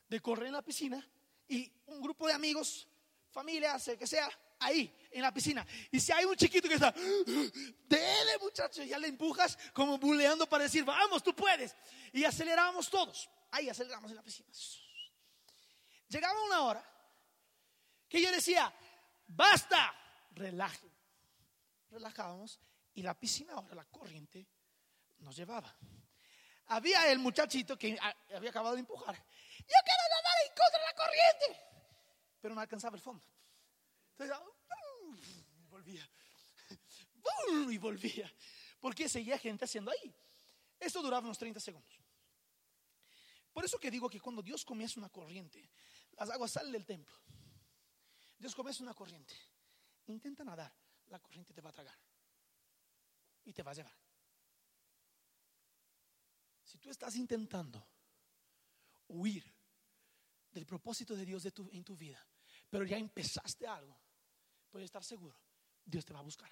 [0.07, 1.05] De correr en la piscina
[1.47, 2.87] y un grupo de amigos,
[3.29, 5.65] familia, sé que sea, ahí en la piscina.
[5.91, 6.91] Y si hay un chiquito que está,
[7.87, 11.75] dele muchacho, ya le empujas como buleando para decir, vamos, tú puedes.
[12.13, 13.29] Y aceleramos todos.
[13.51, 14.49] Ahí aceleramos en la piscina.
[16.09, 16.93] Llegaba una hora
[18.07, 18.73] que yo decía,
[19.27, 19.93] basta,
[20.31, 20.89] relaje.
[21.89, 22.59] Relajábamos
[22.93, 24.45] y la piscina ahora, la corriente,
[25.19, 25.73] nos llevaba.
[26.67, 27.97] Había el muchachito que
[28.35, 29.15] había acabado de empujar.
[29.15, 29.75] Yo
[30.57, 31.61] contra la corriente.
[32.41, 33.25] Pero no alcanzaba el fondo.
[34.11, 36.07] Entonces, uh, volvía.
[37.49, 38.33] Uh, y volvía.
[38.79, 40.15] Porque seguía gente haciendo ahí.
[40.79, 41.99] Esto duraba unos 30 segundos.
[43.51, 45.69] Por eso que digo que cuando Dios comienza una corriente,
[46.11, 47.13] las aguas salen del templo.
[48.37, 49.35] Dios comienza una corriente.
[50.07, 50.73] Intenta nadar,
[51.07, 51.97] la corriente te va a tragar.
[53.43, 53.93] Y te va a llevar.
[56.63, 57.85] Si tú estás intentando
[59.07, 59.56] huir
[60.57, 62.19] del propósito de Dios de tu, en tu vida,
[62.67, 63.95] pero ya empezaste algo,
[64.71, 65.37] puedes estar seguro,
[65.85, 66.51] Dios te va a buscar.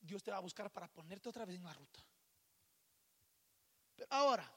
[0.00, 2.04] Dios te va a buscar para ponerte otra vez en la ruta.
[3.94, 4.52] Pero ahora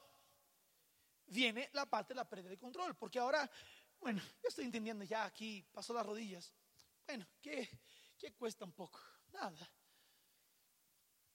[1.26, 3.48] viene la parte de la pérdida de control, porque ahora,
[4.00, 6.52] bueno, yo estoy entendiendo ya aquí, paso las rodillas.
[7.06, 7.68] Bueno, ¿qué,
[8.18, 8.98] qué cuesta un poco?
[9.32, 9.70] Nada.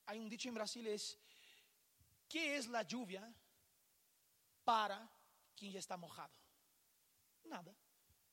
[0.08, 1.18] Hay un dicho en Brasil es
[2.28, 3.34] ¿Qué es la lluvia
[4.64, 5.10] para
[5.62, 6.34] quien ya está mojado?
[7.44, 7.72] Nada.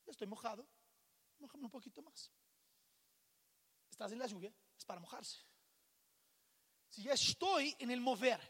[0.06, 0.66] Ya estoy mojado,
[1.38, 2.32] mojame un poquito más.
[3.90, 5.36] Estás en la lluvia, es para mojarse.
[6.88, 8.40] Si ya estoy en el mover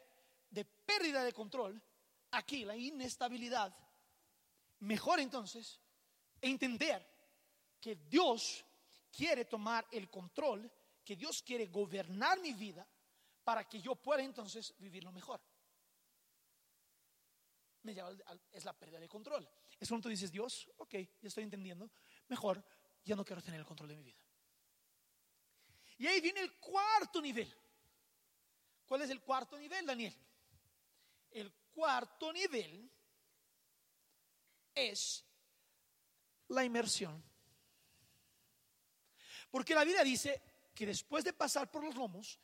[0.49, 1.83] de pérdida de control,
[2.31, 3.77] aquí la inestabilidad,
[4.79, 5.81] mejor entonces
[6.41, 7.05] entender
[7.81, 8.65] que Dios
[9.11, 10.71] quiere tomar el control,
[11.05, 12.89] que Dios quiere gobernar mi vida
[13.43, 15.41] para que yo pueda entonces vivirlo mejor.
[18.53, 19.49] Es la pérdida de control.
[19.79, 21.91] Es cuando tú dices, Dios, ok, ya estoy entendiendo,
[22.29, 22.65] mejor,
[23.05, 24.25] ya no quiero tener el control de mi vida.
[25.99, 27.53] Y ahí viene el cuarto nivel.
[28.87, 30.15] ¿Cuál es el cuarto nivel, Daniel?
[31.31, 32.91] El cuarto nivel
[34.75, 35.25] es
[36.49, 37.23] la inmersión.
[39.51, 40.43] Porque la Biblia dice
[40.75, 42.39] que después de pasar por los lomos,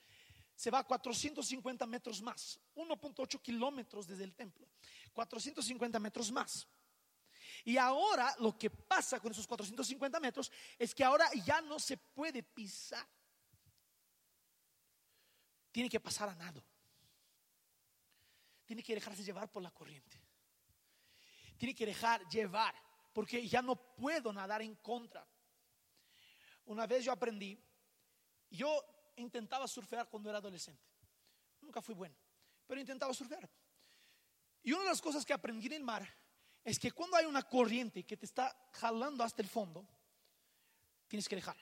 [0.54, 4.68] se va a 450 metros más, 1.8 kilómetros desde el templo,
[5.14, 6.68] 450 metros más.
[7.64, 11.96] Y ahora lo que pasa con esos 450 metros es que ahora ya no se
[11.96, 13.06] puede pisar.
[15.72, 16.62] Tiene que pasar a nado.
[18.66, 20.20] Tiene que dejarse llevar por la corriente.
[21.56, 22.74] Tiene que dejar llevar,
[23.12, 25.26] porque ya no puedo nadar en contra.
[26.66, 27.58] Una vez yo aprendí,
[28.50, 28.84] yo
[29.16, 30.82] intentaba surfear cuando era adolescente.
[31.60, 32.14] Nunca fui bueno,
[32.66, 33.48] pero intentaba surfear.
[34.64, 36.08] Y una de las cosas que aprendí en el mar
[36.64, 39.86] es que cuando hay una corriente que te está jalando hasta el fondo,
[41.06, 41.56] tienes que dejar.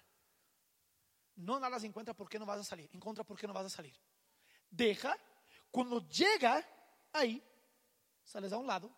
[1.34, 3.70] No nadas en contra porque no vas a salir, en contra porque no vas a
[3.70, 3.94] salir.
[4.70, 5.18] Deja,
[5.70, 6.64] Cuando llega
[7.12, 7.42] ahí,
[8.24, 8.94] sales a un lado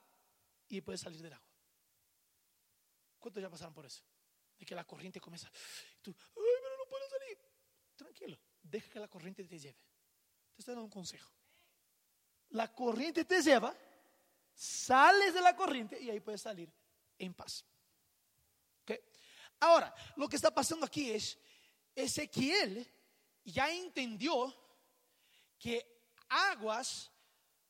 [0.68, 1.48] y puedes salir del agua.
[3.18, 4.02] ¿Cuántos ya pasaron por eso?
[4.58, 5.48] De que la corriente comienza.
[5.48, 7.38] ay, pero no salir.
[7.96, 9.78] Tranquilo, deja que la corriente te lleve.
[10.54, 11.32] Te estoy dando un consejo.
[12.50, 13.74] La corriente te lleva,
[14.54, 16.72] sales de la corriente y ahí puedes salir
[17.18, 17.64] en paz.
[19.60, 21.38] Ahora, lo que está pasando aquí es,
[21.94, 22.86] Ezequiel
[23.44, 24.54] ya entendió
[25.58, 27.10] que aguas,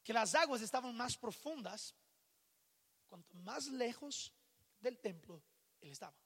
[0.03, 1.95] que las aguas estaban más profundas,
[3.07, 4.33] cuanto más lejos
[4.81, 5.41] del templo
[5.81, 6.17] él estaba.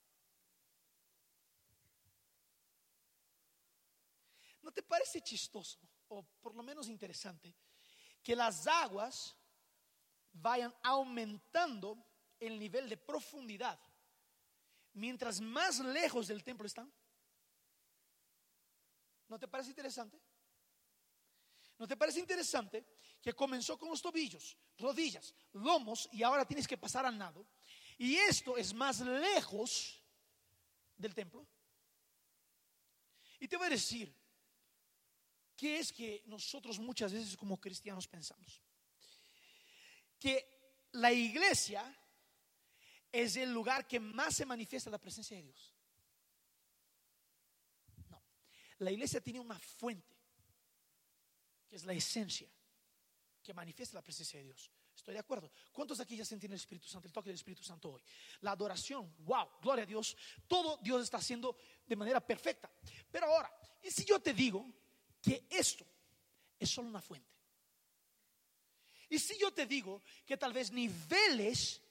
[4.63, 5.79] ¿No te parece chistoso,
[6.09, 7.55] o por lo menos interesante,
[8.23, 9.37] que las aguas
[10.41, 11.97] vayan aumentando
[12.41, 13.78] el nivel de profundidad
[14.95, 16.93] mientras más lejos del templo están?
[19.28, 20.20] ¿No te parece interesante?
[21.78, 22.84] ¿No te parece interesante
[23.20, 27.47] que comenzó con los tobillos, rodillas, lomos y ahora tienes que pasar al nado?
[27.99, 30.03] Y esto es más lejos
[30.97, 31.47] del templo.
[33.39, 34.12] Y te voy a decir,
[35.57, 38.61] ¿qué es que nosotros muchas veces como cristianos pensamos?
[40.19, 41.85] Que la iglesia
[43.11, 45.75] es el lugar que más se manifiesta la presencia de Dios.
[48.09, 48.23] No,
[48.79, 50.16] la iglesia tiene una fuente,
[51.69, 52.49] que es la esencia,
[53.43, 54.71] que manifiesta la presencia de Dios.
[54.95, 55.51] Estoy de acuerdo.
[55.73, 58.03] ¿Cuántos aquí ya sienten el Espíritu Santo, el toque del Espíritu Santo hoy?
[58.41, 60.16] La adoración, wow, gloria a Dios.
[60.47, 61.57] Todo Dios está haciendo
[61.87, 62.71] de manera perfecta.
[63.11, 63.51] Pero ahora,
[63.83, 64.66] ¿y si yo te digo
[65.23, 65.87] que esto
[66.59, 67.38] es solo una fuente?
[69.09, 71.83] Y si yo te digo que tal vez niveles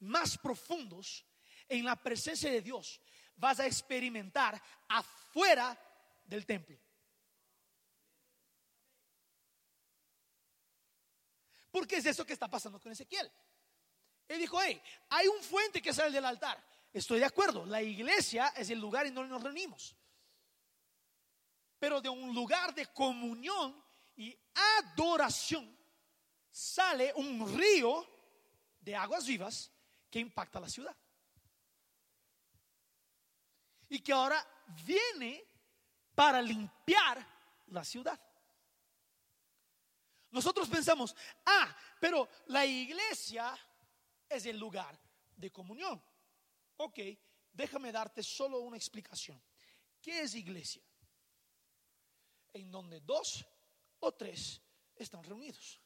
[0.00, 1.24] más profundos
[1.68, 3.00] en la presencia de Dios
[3.36, 5.78] vas a experimentar afuera
[6.24, 6.78] del templo.
[11.70, 13.30] Porque es eso que está pasando con Ezequiel.
[14.28, 16.64] Él dijo, hey, hay un fuente que sale del altar.
[16.92, 19.96] Estoy de acuerdo, la iglesia es el lugar en donde nos reunimos.
[21.78, 23.84] Pero de un lugar de comunión
[24.16, 24.38] y
[24.78, 25.76] adoración
[26.54, 28.06] sale un río
[28.78, 29.72] de aguas vivas
[30.08, 30.96] que impacta la ciudad.
[33.88, 34.46] Y que ahora
[34.86, 35.44] viene
[36.14, 37.26] para limpiar
[37.66, 38.20] la ciudad.
[40.30, 43.52] Nosotros pensamos, ah, pero la iglesia
[44.28, 44.96] es el lugar
[45.34, 46.00] de comunión.
[46.76, 47.00] Ok,
[47.52, 49.42] déjame darte solo una explicación.
[50.00, 50.84] ¿Qué es iglesia?
[52.52, 53.44] En donde dos
[53.98, 54.62] o tres
[54.94, 55.83] están reunidos.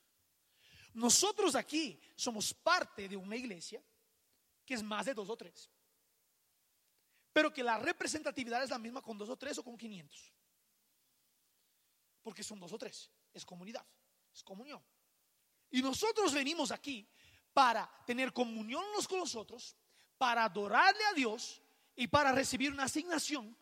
[0.94, 3.82] Nosotros aquí somos parte de una iglesia
[4.64, 5.70] que es más de dos o tres.
[7.32, 10.32] Pero que la representatividad es la misma con dos o tres o con quinientos.
[12.22, 13.10] Porque son dos o tres.
[13.32, 13.86] Es comunidad,
[14.32, 14.82] es comunión.
[15.70, 17.08] Y nosotros venimos aquí
[17.52, 19.76] para tener comunión unos con los otros,
[20.16, 21.62] para adorarle a Dios
[21.94, 23.56] y para recibir una asignación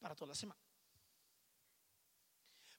[0.00, 0.60] para toda la semana.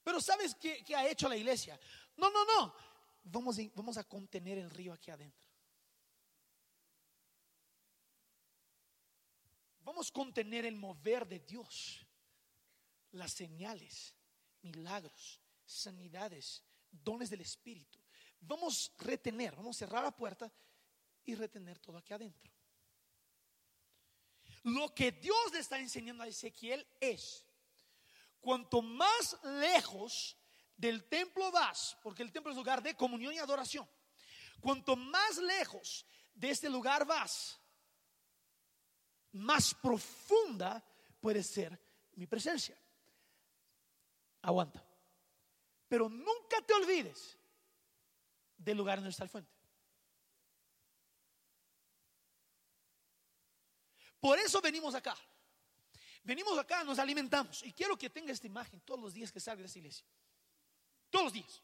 [0.04, 1.80] Pero ¿sabes qué, ha hecho la iglesia?
[2.18, 2.76] No, no, no.
[3.24, 5.50] Vamos, a contener el río aquí adentro.
[9.80, 12.06] Vamos a contener el mover de Dios,
[13.12, 14.14] las señales,
[14.62, 18.00] milagros, sanidades, dones del Espíritu.
[18.40, 20.52] Vamos a retener, vamos a cerrar la puerta
[21.26, 22.52] y retener todo aquí adentro.
[24.64, 27.46] Lo que Dios le está enseñando a Ezequiel es,
[28.40, 30.38] cuanto más lejos
[30.84, 33.88] del templo vas, porque el templo es lugar de comunión y adoración,
[34.60, 37.58] cuanto más lejos de este lugar vas,
[39.32, 40.84] más profunda
[41.22, 41.80] puede ser
[42.16, 42.78] mi presencia.
[44.42, 44.86] Aguanta.
[45.88, 47.38] Pero nunca te olvides
[48.58, 49.54] del lugar donde está el fuente.
[54.20, 55.16] Por eso venimos acá.
[56.24, 57.64] Venimos acá, nos alimentamos.
[57.64, 60.06] Y quiero que tenga esta imagen todos los días que salgas de esta iglesia.
[61.14, 61.62] Todos los días.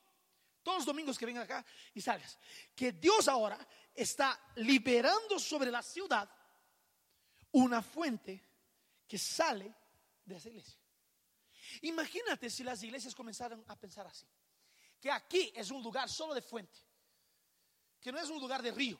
[0.61, 2.37] Todos los domingos que vengan acá y salgas.
[2.75, 3.57] Que Dios ahora
[3.95, 6.29] está liberando sobre la ciudad
[7.53, 8.43] una fuente
[9.07, 9.73] que sale
[10.23, 10.79] de esa iglesia.
[11.81, 14.27] Imagínate si las iglesias comenzaran a pensar así,
[15.01, 16.79] que aquí es un lugar solo de fuente,
[17.99, 18.99] que no es un lugar de río,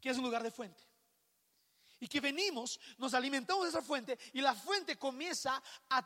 [0.00, 0.82] que es un lugar de fuente.
[1.98, 5.98] Y que venimos, nos alimentamos de esa fuente y la fuente comienza a,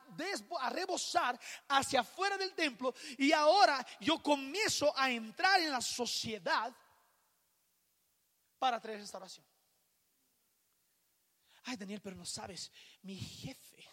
[0.60, 1.38] a rebosar
[1.68, 6.74] hacia afuera del templo y ahora yo comienzo a entrar en la sociedad
[8.58, 9.44] para traer restauración.
[11.64, 12.70] Ay, Daniel, pero no sabes,
[13.02, 13.88] mi jefe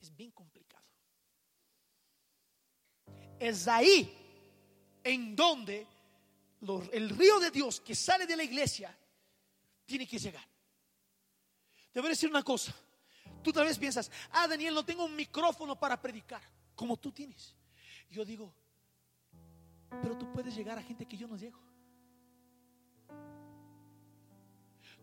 [0.00, 0.84] es bien complicado.
[3.38, 5.86] Es ahí en donde
[6.92, 8.96] el río de Dios que sale de la iglesia
[9.84, 10.46] tiene que llegar.
[11.94, 12.74] Te voy a decir una cosa.
[13.40, 16.42] Tú tal vez piensas, ah, Daniel, no tengo un micrófono para predicar,
[16.74, 17.54] como tú tienes.
[18.10, 18.52] Yo digo,
[20.02, 21.60] pero tú puedes llegar a gente que yo no llego.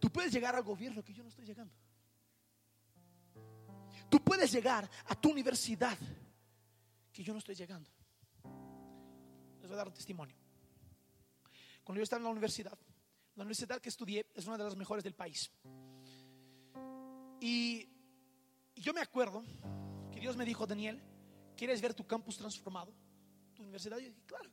[0.02, 1.74] Tú puedes llegar al gobierno que yo no estoy llegando.
[4.10, 5.98] Tú puedes llegar a tu universidad
[7.14, 7.90] que yo no estoy llegando.
[9.62, 10.36] Les voy a dar un testimonio.
[11.86, 12.78] Cuando yo estaba en la universidad,
[13.36, 15.50] la universidad que estudié es una de las mejores del país.
[17.42, 17.90] Y
[18.76, 19.44] yo me acuerdo
[20.12, 21.02] que Dios me dijo, Daniel,
[21.58, 22.94] ¿quieres ver tu campus transformado?
[23.56, 23.98] Tu universidad.
[23.98, 24.52] Yo dije, claro.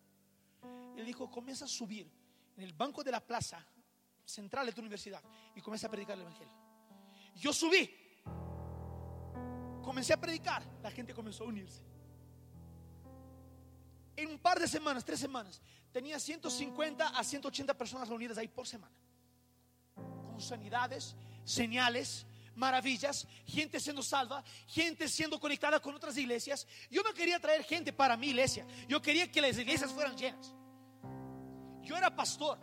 [0.96, 2.10] Él dijo, comienza a subir
[2.56, 3.64] en el banco de la plaza
[4.24, 5.22] central de tu universidad
[5.54, 6.54] y comienza a predicar el Evangelio.
[7.36, 7.90] Yo subí,
[9.82, 11.84] comencé a predicar, la gente comenzó a unirse.
[14.16, 15.60] En un par de semanas, tres semanas,
[15.92, 18.98] tenía 150 a 180 personas reunidas ahí por semana.
[19.94, 21.14] Con sanidades,
[21.44, 22.26] señales,
[22.58, 26.66] maravillas, gente siendo salva, gente siendo conectada con otras iglesias.
[26.90, 30.54] Yo no quería traer gente para mi iglesia, yo quería que las iglesias fueran llenas.
[31.82, 32.58] Yo era pastor,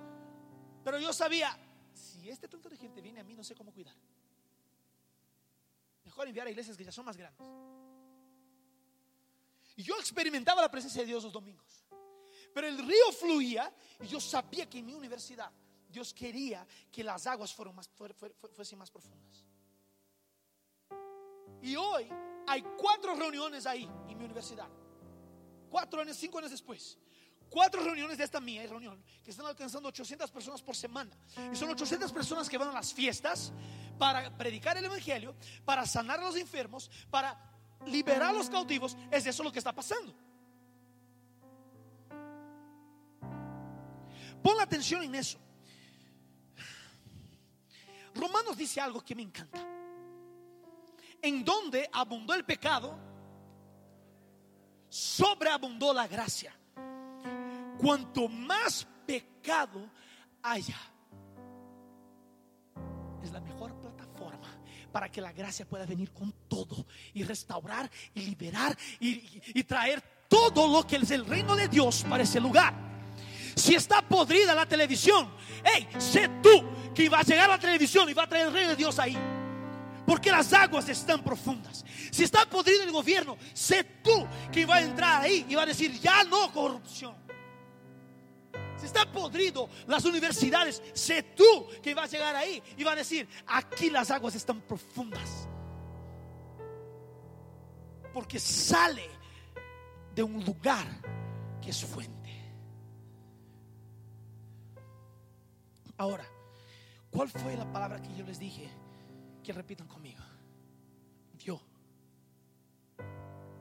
[0.84, 1.58] pero yo sabía,
[1.94, 3.96] si este tonto de gente viene a mí, no sé cómo cuidar.
[6.04, 7.48] Mejor enviar a iglesias que ya son más grandes.
[9.78, 11.86] Y yo experimentaba la presencia de Dios los domingos.
[12.54, 15.52] Pero el río fluía y yo sabía que en mi universidad
[15.90, 17.90] Dios quería que las aguas fueran más,
[18.54, 19.44] fuesen más profundas.
[21.62, 22.08] Y hoy
[22.48, 24.68] hay cuatro reuniones ahí en mi universidad.
[25.70, 26.98] Cuatro años, cinco años después.
[27.50, 31.16] Cuatro reuniones de esta mía reunión que están alcanzando 800 personas por semana.
[31.52, 33.52] Y son 800 personas que van a las fiestas
[33.98, 37.40] para predicar el Evangelio, para sanar a los enfermos, para
[37.86, 38.98] liberar a los cautivos.
[39.12, 40.14] Es eso lo que está pasando.
[44.42, 45.40] Pon la atención en eso.
[48.14, 49.75] Romanos dice algo que me encanta.
[51.22, 52.98] En donde abundó el pecado,
[54.90, 56.56] sobreabundó la gracia
[57.78, 59.90] cuanto más pecado
[60.42, 60.78] haya,
[63.24, 64.48] es la mejor plataforma
[64.92, 70.68] para que la gracia pueda venir con todo y restaurar y liberar y, traer todo
[70.68, 72.74] lo que es el reino de Dios para ese lugar.
[73.56, 75.30] Si está podrida la televisión,
[75.64, 76.64] hey, sé tú
[76.94, 79.18] que va a llegar la televisión y va a traer el reino de Dios ahí.
[80.06, 81.84] Porque las aguas están profundas.
[82.12, 85.66] Si está podrido el gobierno, sé tú que va a entrar ahí y va a
[85.66, 87.26] decir, ya no corrupción
[88.78, 92.96] si está podrido las universidades, sé tú que vas a llegar ahí y va a
[92.96, 95.48] decir, aquí las aguas están profundas.
[98.14, 99.10] Porque sale
[100.14, 100.86] de un lugar
[101.62, 102.14] que es fuente.
[105.98, 106.26] Ahora,
[107.10, 108.70] ¿cuál fue la palabra que yo les dije?
[109.46, 110.24] Que repitan conmigo.
[111.34, 111.62] Dios.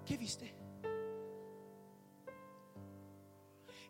[0.07, 0.55] ¿Qué viste?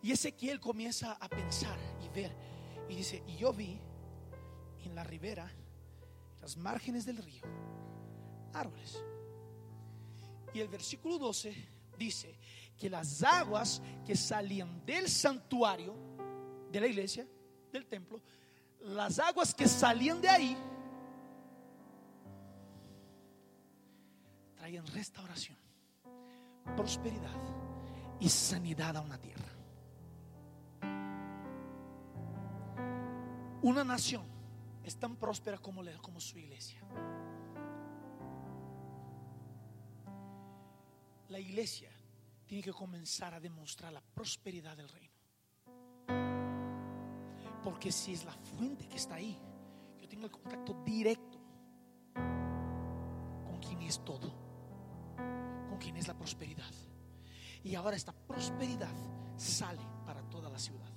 [0.03, 2.35] Y Ezequiel comienza a pensar y ver.
[2.89, 3.79] Y dice, y yo vi
[4.85, 7.45] en la ribera, en las márgenes del río,
[8.53, 9.01] árboles.
[10.53, 11.55] Y el versículo 12
[11.97, 12.37] dice
[12.77, 15.95] que las aguas que salían del santuario,
[16.73, 17.25] de la iglesia,
[17.71, 18.21] del templo,
[18.81, 20.57] las aguas que salían de ahí,
[24.65, 25.59] traían restauración,
[26.75, 27.39] prosperidad
[28.19, 29.53] y sanidad a una tierra.
[33.61, 34.25] Una nación
[34.83, 36.81] es tan próspera como, como su iglesia.
[41.29, 41.91] La iglesia
[42.47, 45.13] tiene que comenzar a demostrar la prosperidad del reino.
[47.63, 49.39] Porque si es la fuente que está ahí,
[50.01, 51.39] yo tengo el contacto directo
[52.15, 54.44] con quien es todo,
[55.85, 56.71] con quien es la prosperidad.
[57.63, 58.95] Y ahora esta prosperidad
[59.37, 60.91] sale para toda la ciudad.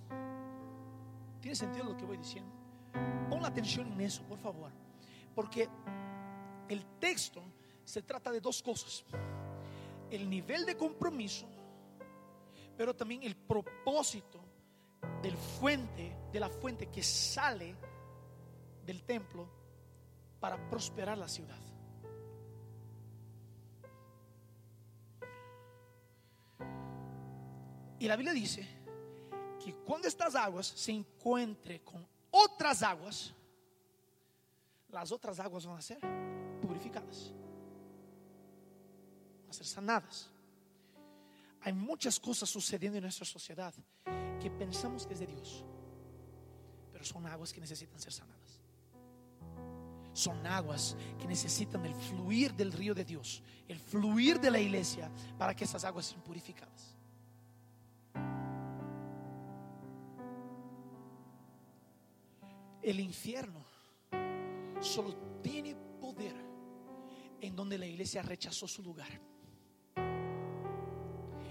[1.42, 2.52] ¿Tiene sentido lo que voy diciendo?
[3.30, 4.72] Pon la atención en eso, por favor.
[5.36, 5.70] Porque
[6.70, 7.44] el texto
[7.84, 9.04] se trata de dos cosas.
[10.10, 11.48] El nivel de compromiso,
[12.78, 14.40] pero también el propósito
[15.22, 17.76] del fuente, de la fuente que sale
[18.86, 19.50] del templo
[20.40, 21.60] para prosperar la ciudad.
[28.00, 28.68] Y la Biblia dice
[29.64, 33.34] que cuando estas aguas se encuentren con otras aguas,
[34.90, 36.00] las otras aguas van a ser
[36.62, 37.34] purificadas,
[39.42, 40.30] van a ser sanadas.
[41.62, 43.74] Hay muchas cosas sucediendo en nuestra sociedad
[44.40, 45.66] que pensamos que es de Dios,
[46.92, 48.60] pero son aguas que necesitan ser sanadas.
[50.14, 55.12] Son aguas que necesitan el fluir del río de Dios, el fluir de la iglesia
[55.38, 56.97] para que esas aguas sean purificadas.
[62.88, 63.66] El infierno
[64.80, 65.14] solo
[65.44, 66.34] tiene poder
[67.42, 69.10] en donde la iglesia rechazó su lugar.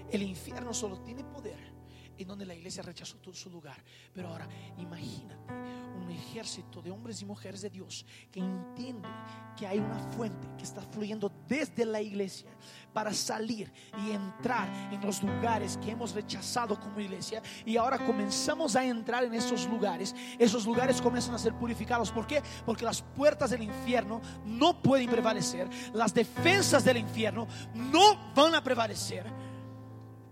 [0.09, 1.76] El infierno solo tiene poder
[2.17, 3.77] en donde la iglesia rechazó su lugar.
[4.13, 4.47] Pero ahora,
[4.77, 5.53] imagínate
[5.97, 9.11] un ejército de hombres y mujeres de Dios que entienden
[9.55, 12.49] que hay una fuente que está fluyendo desde la iglesia
[12.93, 13.71] para salir
[14.05, 17.41] y entrar en los lugares que hemos rechazado como iglesia.
[17.65, 20.15] Y ahora comenzamos a entrar en esos lugares.
[20.39, 22.11] Esos lugares comienzan a ser purificados.
[22.11, 22.41] ¿Por qué?
[22.65, 25.67] Porque las puertas del infierno no pueden prevalecer.
[25.93, 29.25] Las defensas del infierno no van a prevalecer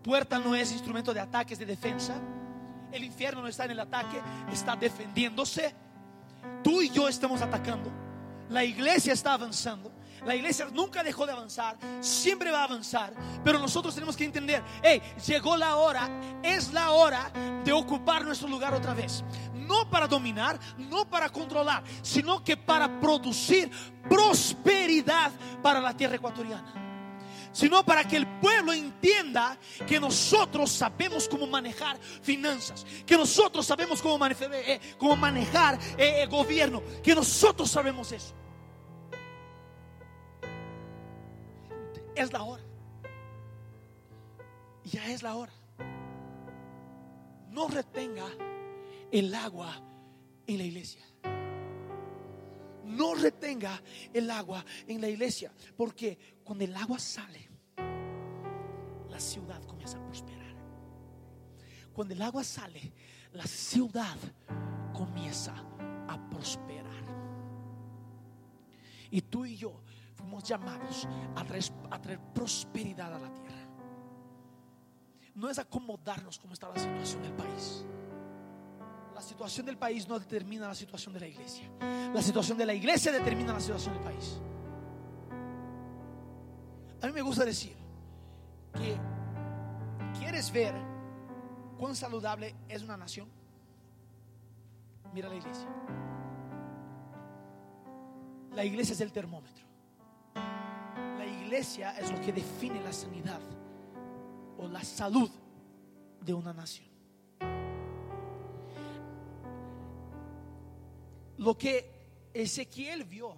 [0.05, 2.13] puerta no es instrumento de ataque, es de defensa.
[2.91, 4.21] El infierno no está en el ataque,
[4.53, 5.73] está defendiéndose.
[6.63, 7.91] Tú y yo estamos atacando.
[8.49, 9.91] La iglesia está avanzando.
[10.23, 14.63] La iglesia nunca dejó de avanzar, siempre va a avanzar, pero nosotros tenemos que entender,
[14.81, 16.09] hey, llegó la hora,
[16.41, 17.31] es la hora
[17.63, 19.23] de ocupar nuestro lugar otra vez.
[19.53, 23.69] No para dominar, no para controlar, sino que para producir
[24.09, 25.31] prosperidad
[25.61, 26.84] para la tierra ecuatoriana
[27.55, 34.01] sino para que el pueblo entienda que nosotros sabemos cómo manejar finanzas, que nosotros sabemos
[34.01, 38.35] cómo manejar, eh, cómo manejar eh, el gobierno, que nosotros sabemos eso.
[42.13, 42.63] Es la hora.
[44.83, 45.53] Ya es la hora.
[47.51, 48.27] No retenga
[49.13, 49.81] el agua
[50.45, 51.05] en la iglesia
[52.85, 53.81] no retenga
[54.13, 57.49] el agua en la iglesia, porque cuando el agua sale,
[59.09, 60.55] la ciudad comienza a prosperar.
[61.93, 62.93] Cuando el agua sale,
[63.33, 64.17] la ciudad
[64.93, 65.53] comienza
[66.07, 66.85] a prosperar.
[69.11, 69.81] Y tú y yo
[70.15, 73.67] fuimos llamados a traer, prosperidad a la tierra.
[75.35, 77.85] No es acomodarnos como está la situación del país.
[79.15, 81.69] La situación del país no determina la situación de la iglesia.
[82.13, 84.41] La situación de la iglesia determina la situación del país.
[87.01, 87.77] A mí me gusta decir
[88.73, 88.97] que
[90.19, 90.75] quieres ver
[91.77, 93.29] cuán saludable es una nación.
[95.13, 95.69] Mira la iglesia.
[98.53, 99.65] La iglesia es el termómetro.
[100.35, 103.39] La iglesia es lo que define la sanidad
[104.57, 105.31] o la salud
[106.19, 106.94] de una nación.
[111.45, 113.35] Lo que Ezequiel vio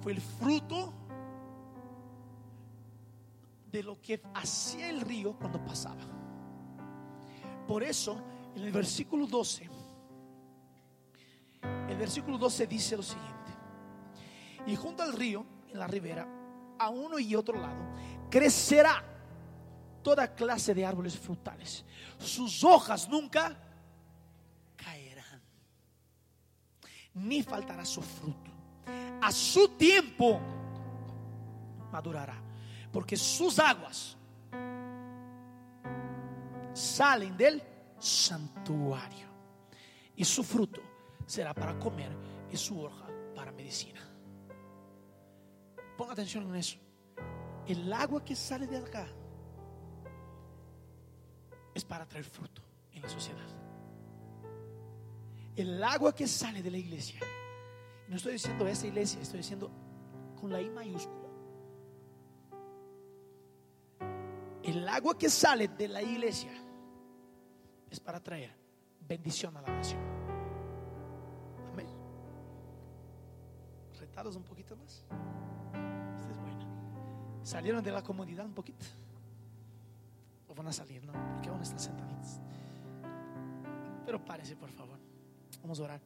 [0.00, 0.94] fue el fruto
[3.68, 6.04] de lo que hacía el río cuando pasaba.
[7.66, 8.22] Por eso,
[8.54, 9.68] en el versículo 12,
[11.88, 13.52] el versículo 12 dice lo siguiente.
[14.68, 16.28] Y junto al río, en la ribera,
[16.78, 17.92] a uno y otro lado,
[18.30, 19.02] crecerá
[20.04, 21.84] toda clase de árboles frutales.
[22.18, 23.67] Sus hojas nunca
[27.18, 28.50] ni faltará su fruto.
[29.20, 30.40] A su tiempo
[31.90, 32.36] madurará,
[32.92, 34.16] porque sus aguas
[36.72, 37.62] salen del
[37.98, 39.26] santuario
[40.14, 40.80] y su fruto
[41.26, 42.16] será para comer
[42.50, 44.00] y su hoja para medicina.
[45.96, 46.78] Ponga atención en eso.
[47.66, 49.06] El agua que sale de acá
[51.74, 52.62] es para traer fruto
[52.92, 53.67] en la sociedad
[55.58, 57.20] el agua que sale de la iglesia,
[58.06, 59.70] no estoy diciendo esa iglesia, estoy diciendo
[60.40, 61.28] con la I mayúscula.
[64.62, 66.52] El agua que sale de la iglesia
[67.90, 68.52] es para traer
[69.00, 70.00] bendición a la nación.
[71.72, 71.88] Amén.
[73.98, 75.04] Retados un poquito más.
[76.18, 76.66] Esta es buena.
[77.42, 78.86] ¿Salieron de la comodidad un poquito?
[80.46, 81.02] ¿O van a salir?
[81.04, 82.38] No, porque van a estar sentaditos.
[84.06, 85.07] Pero párese, por favor.
[85.62, 86.00] Vamos a orar.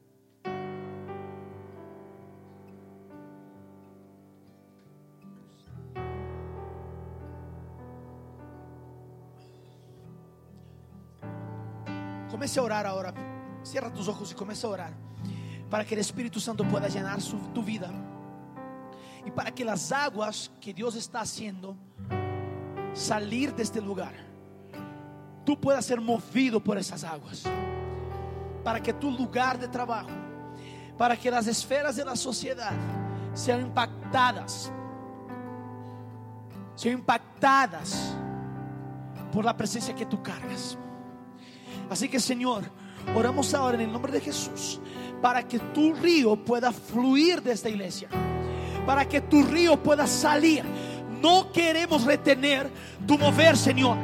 [12.30, 13.14] Comece a orar ahora.
[13.62, 14.92] Cierra tus ojos y comienza a orar.
[15.70, 17.18] Para que el Espíritu Santo pueda llenar
[17.54, 17.90] tu vida.
[19.24, 21.76] Y para que las aguas que Dios está haciendo
[22.92, 24.14] salir de este lugar,
[25.44, 27.44] tú puedas ser movido por esas aguas
[28.62, 30.10] para que tu lugar de trabajo,
[30.96, 32.72] para que las esferas de la sociedad
[33.34, 34.70] sean impactadas,
[36.74, 38.14] sean impactadas
[39.32, 40.76] por la presencia que tú cargas.
[41.90, 42.64] Así que Señor,
[43.14, 44.80] oramos ahora en el nombre de Jesús
[45.22, 48.08] para que tu río pueda fluir de esta iglesia,
[48.84, 50.64] para que tu río pueda salir.
[51.22, 52.68] No queremos retener
[53.06, 53.96] tu mover, Señor.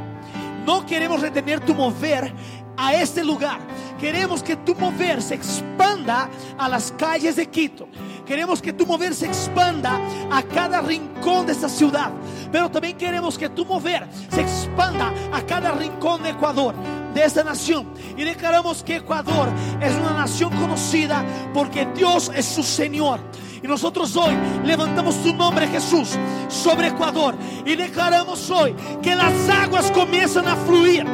[0.65, 2.33] No queremos retener tu mover
[2.77, 3.59] a este lugar.
[3.99, 7.89] Queremos que tu mover se expanda a las calles de Quito.
[8.25, 12.13] Queremos que tu mover se expanda a cada rincón de esta ciudad.
[12.53, 16.75] Pero también queremos que tu mover se expanda a cada rincón de Ecuador,
[17.13, 17.89] de esta nación.
[18.17, 19.49] Y declaramos que Ecuador
[19.81, 23.19] es una nación conocida porque Dios es su Señor.
[23.63, 27.35] Y nosotros hoy levantamos tu nombre Jesús sobre Ecuador
[27.67, 31.05] y declaramos hoy que las aguas comienzan a fluir,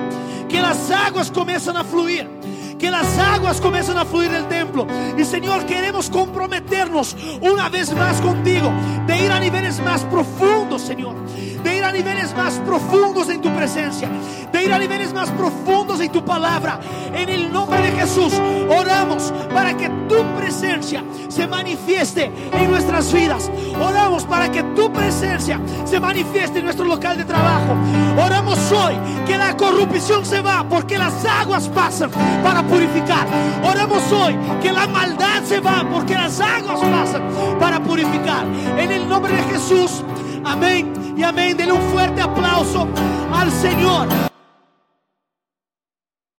[0.50, 2.43] que las aguas comienzan a fluir
[2.84, 4.86] que las aguas comiencen a fluir del templo.
[5.16, 8.70] Y Señor, queremos comprometernos una vez más contigo,
[9.06, 11.14] de ir a niveles más profundos, Señor,
[11.64, 14.08] de ir a niveles más profundos en tu presencia,
[14.52, 16.78] de ir a niveles más profundos en tu palabra.
[17.14, 18.34] En el nombre de Jesús,
[18.68, 23.50] oramos para que tu presencia se manifieste en nuestras vidas.
[23.80, 27.74] Oramos para que tu presencia se manifieste en nuestro local de trabajo.
[28.22, 28.94] Oramos hoy
[29.26, 32.10] que la corrupción se va porque las aguas pasan
[32.42, 33.26] para purificar.
[33.64, 37.22] Oramos hoy que la maldad se va porque las aguas pasan
[37.58, 38.44] para purificar.
[38.78, 40.04] En el nombre de Jesús,
[40.44, 41.56] amén y amén.
[41.56, 42.88] Denle un fuerte aplauso
[43.32, 44.33] al Señor.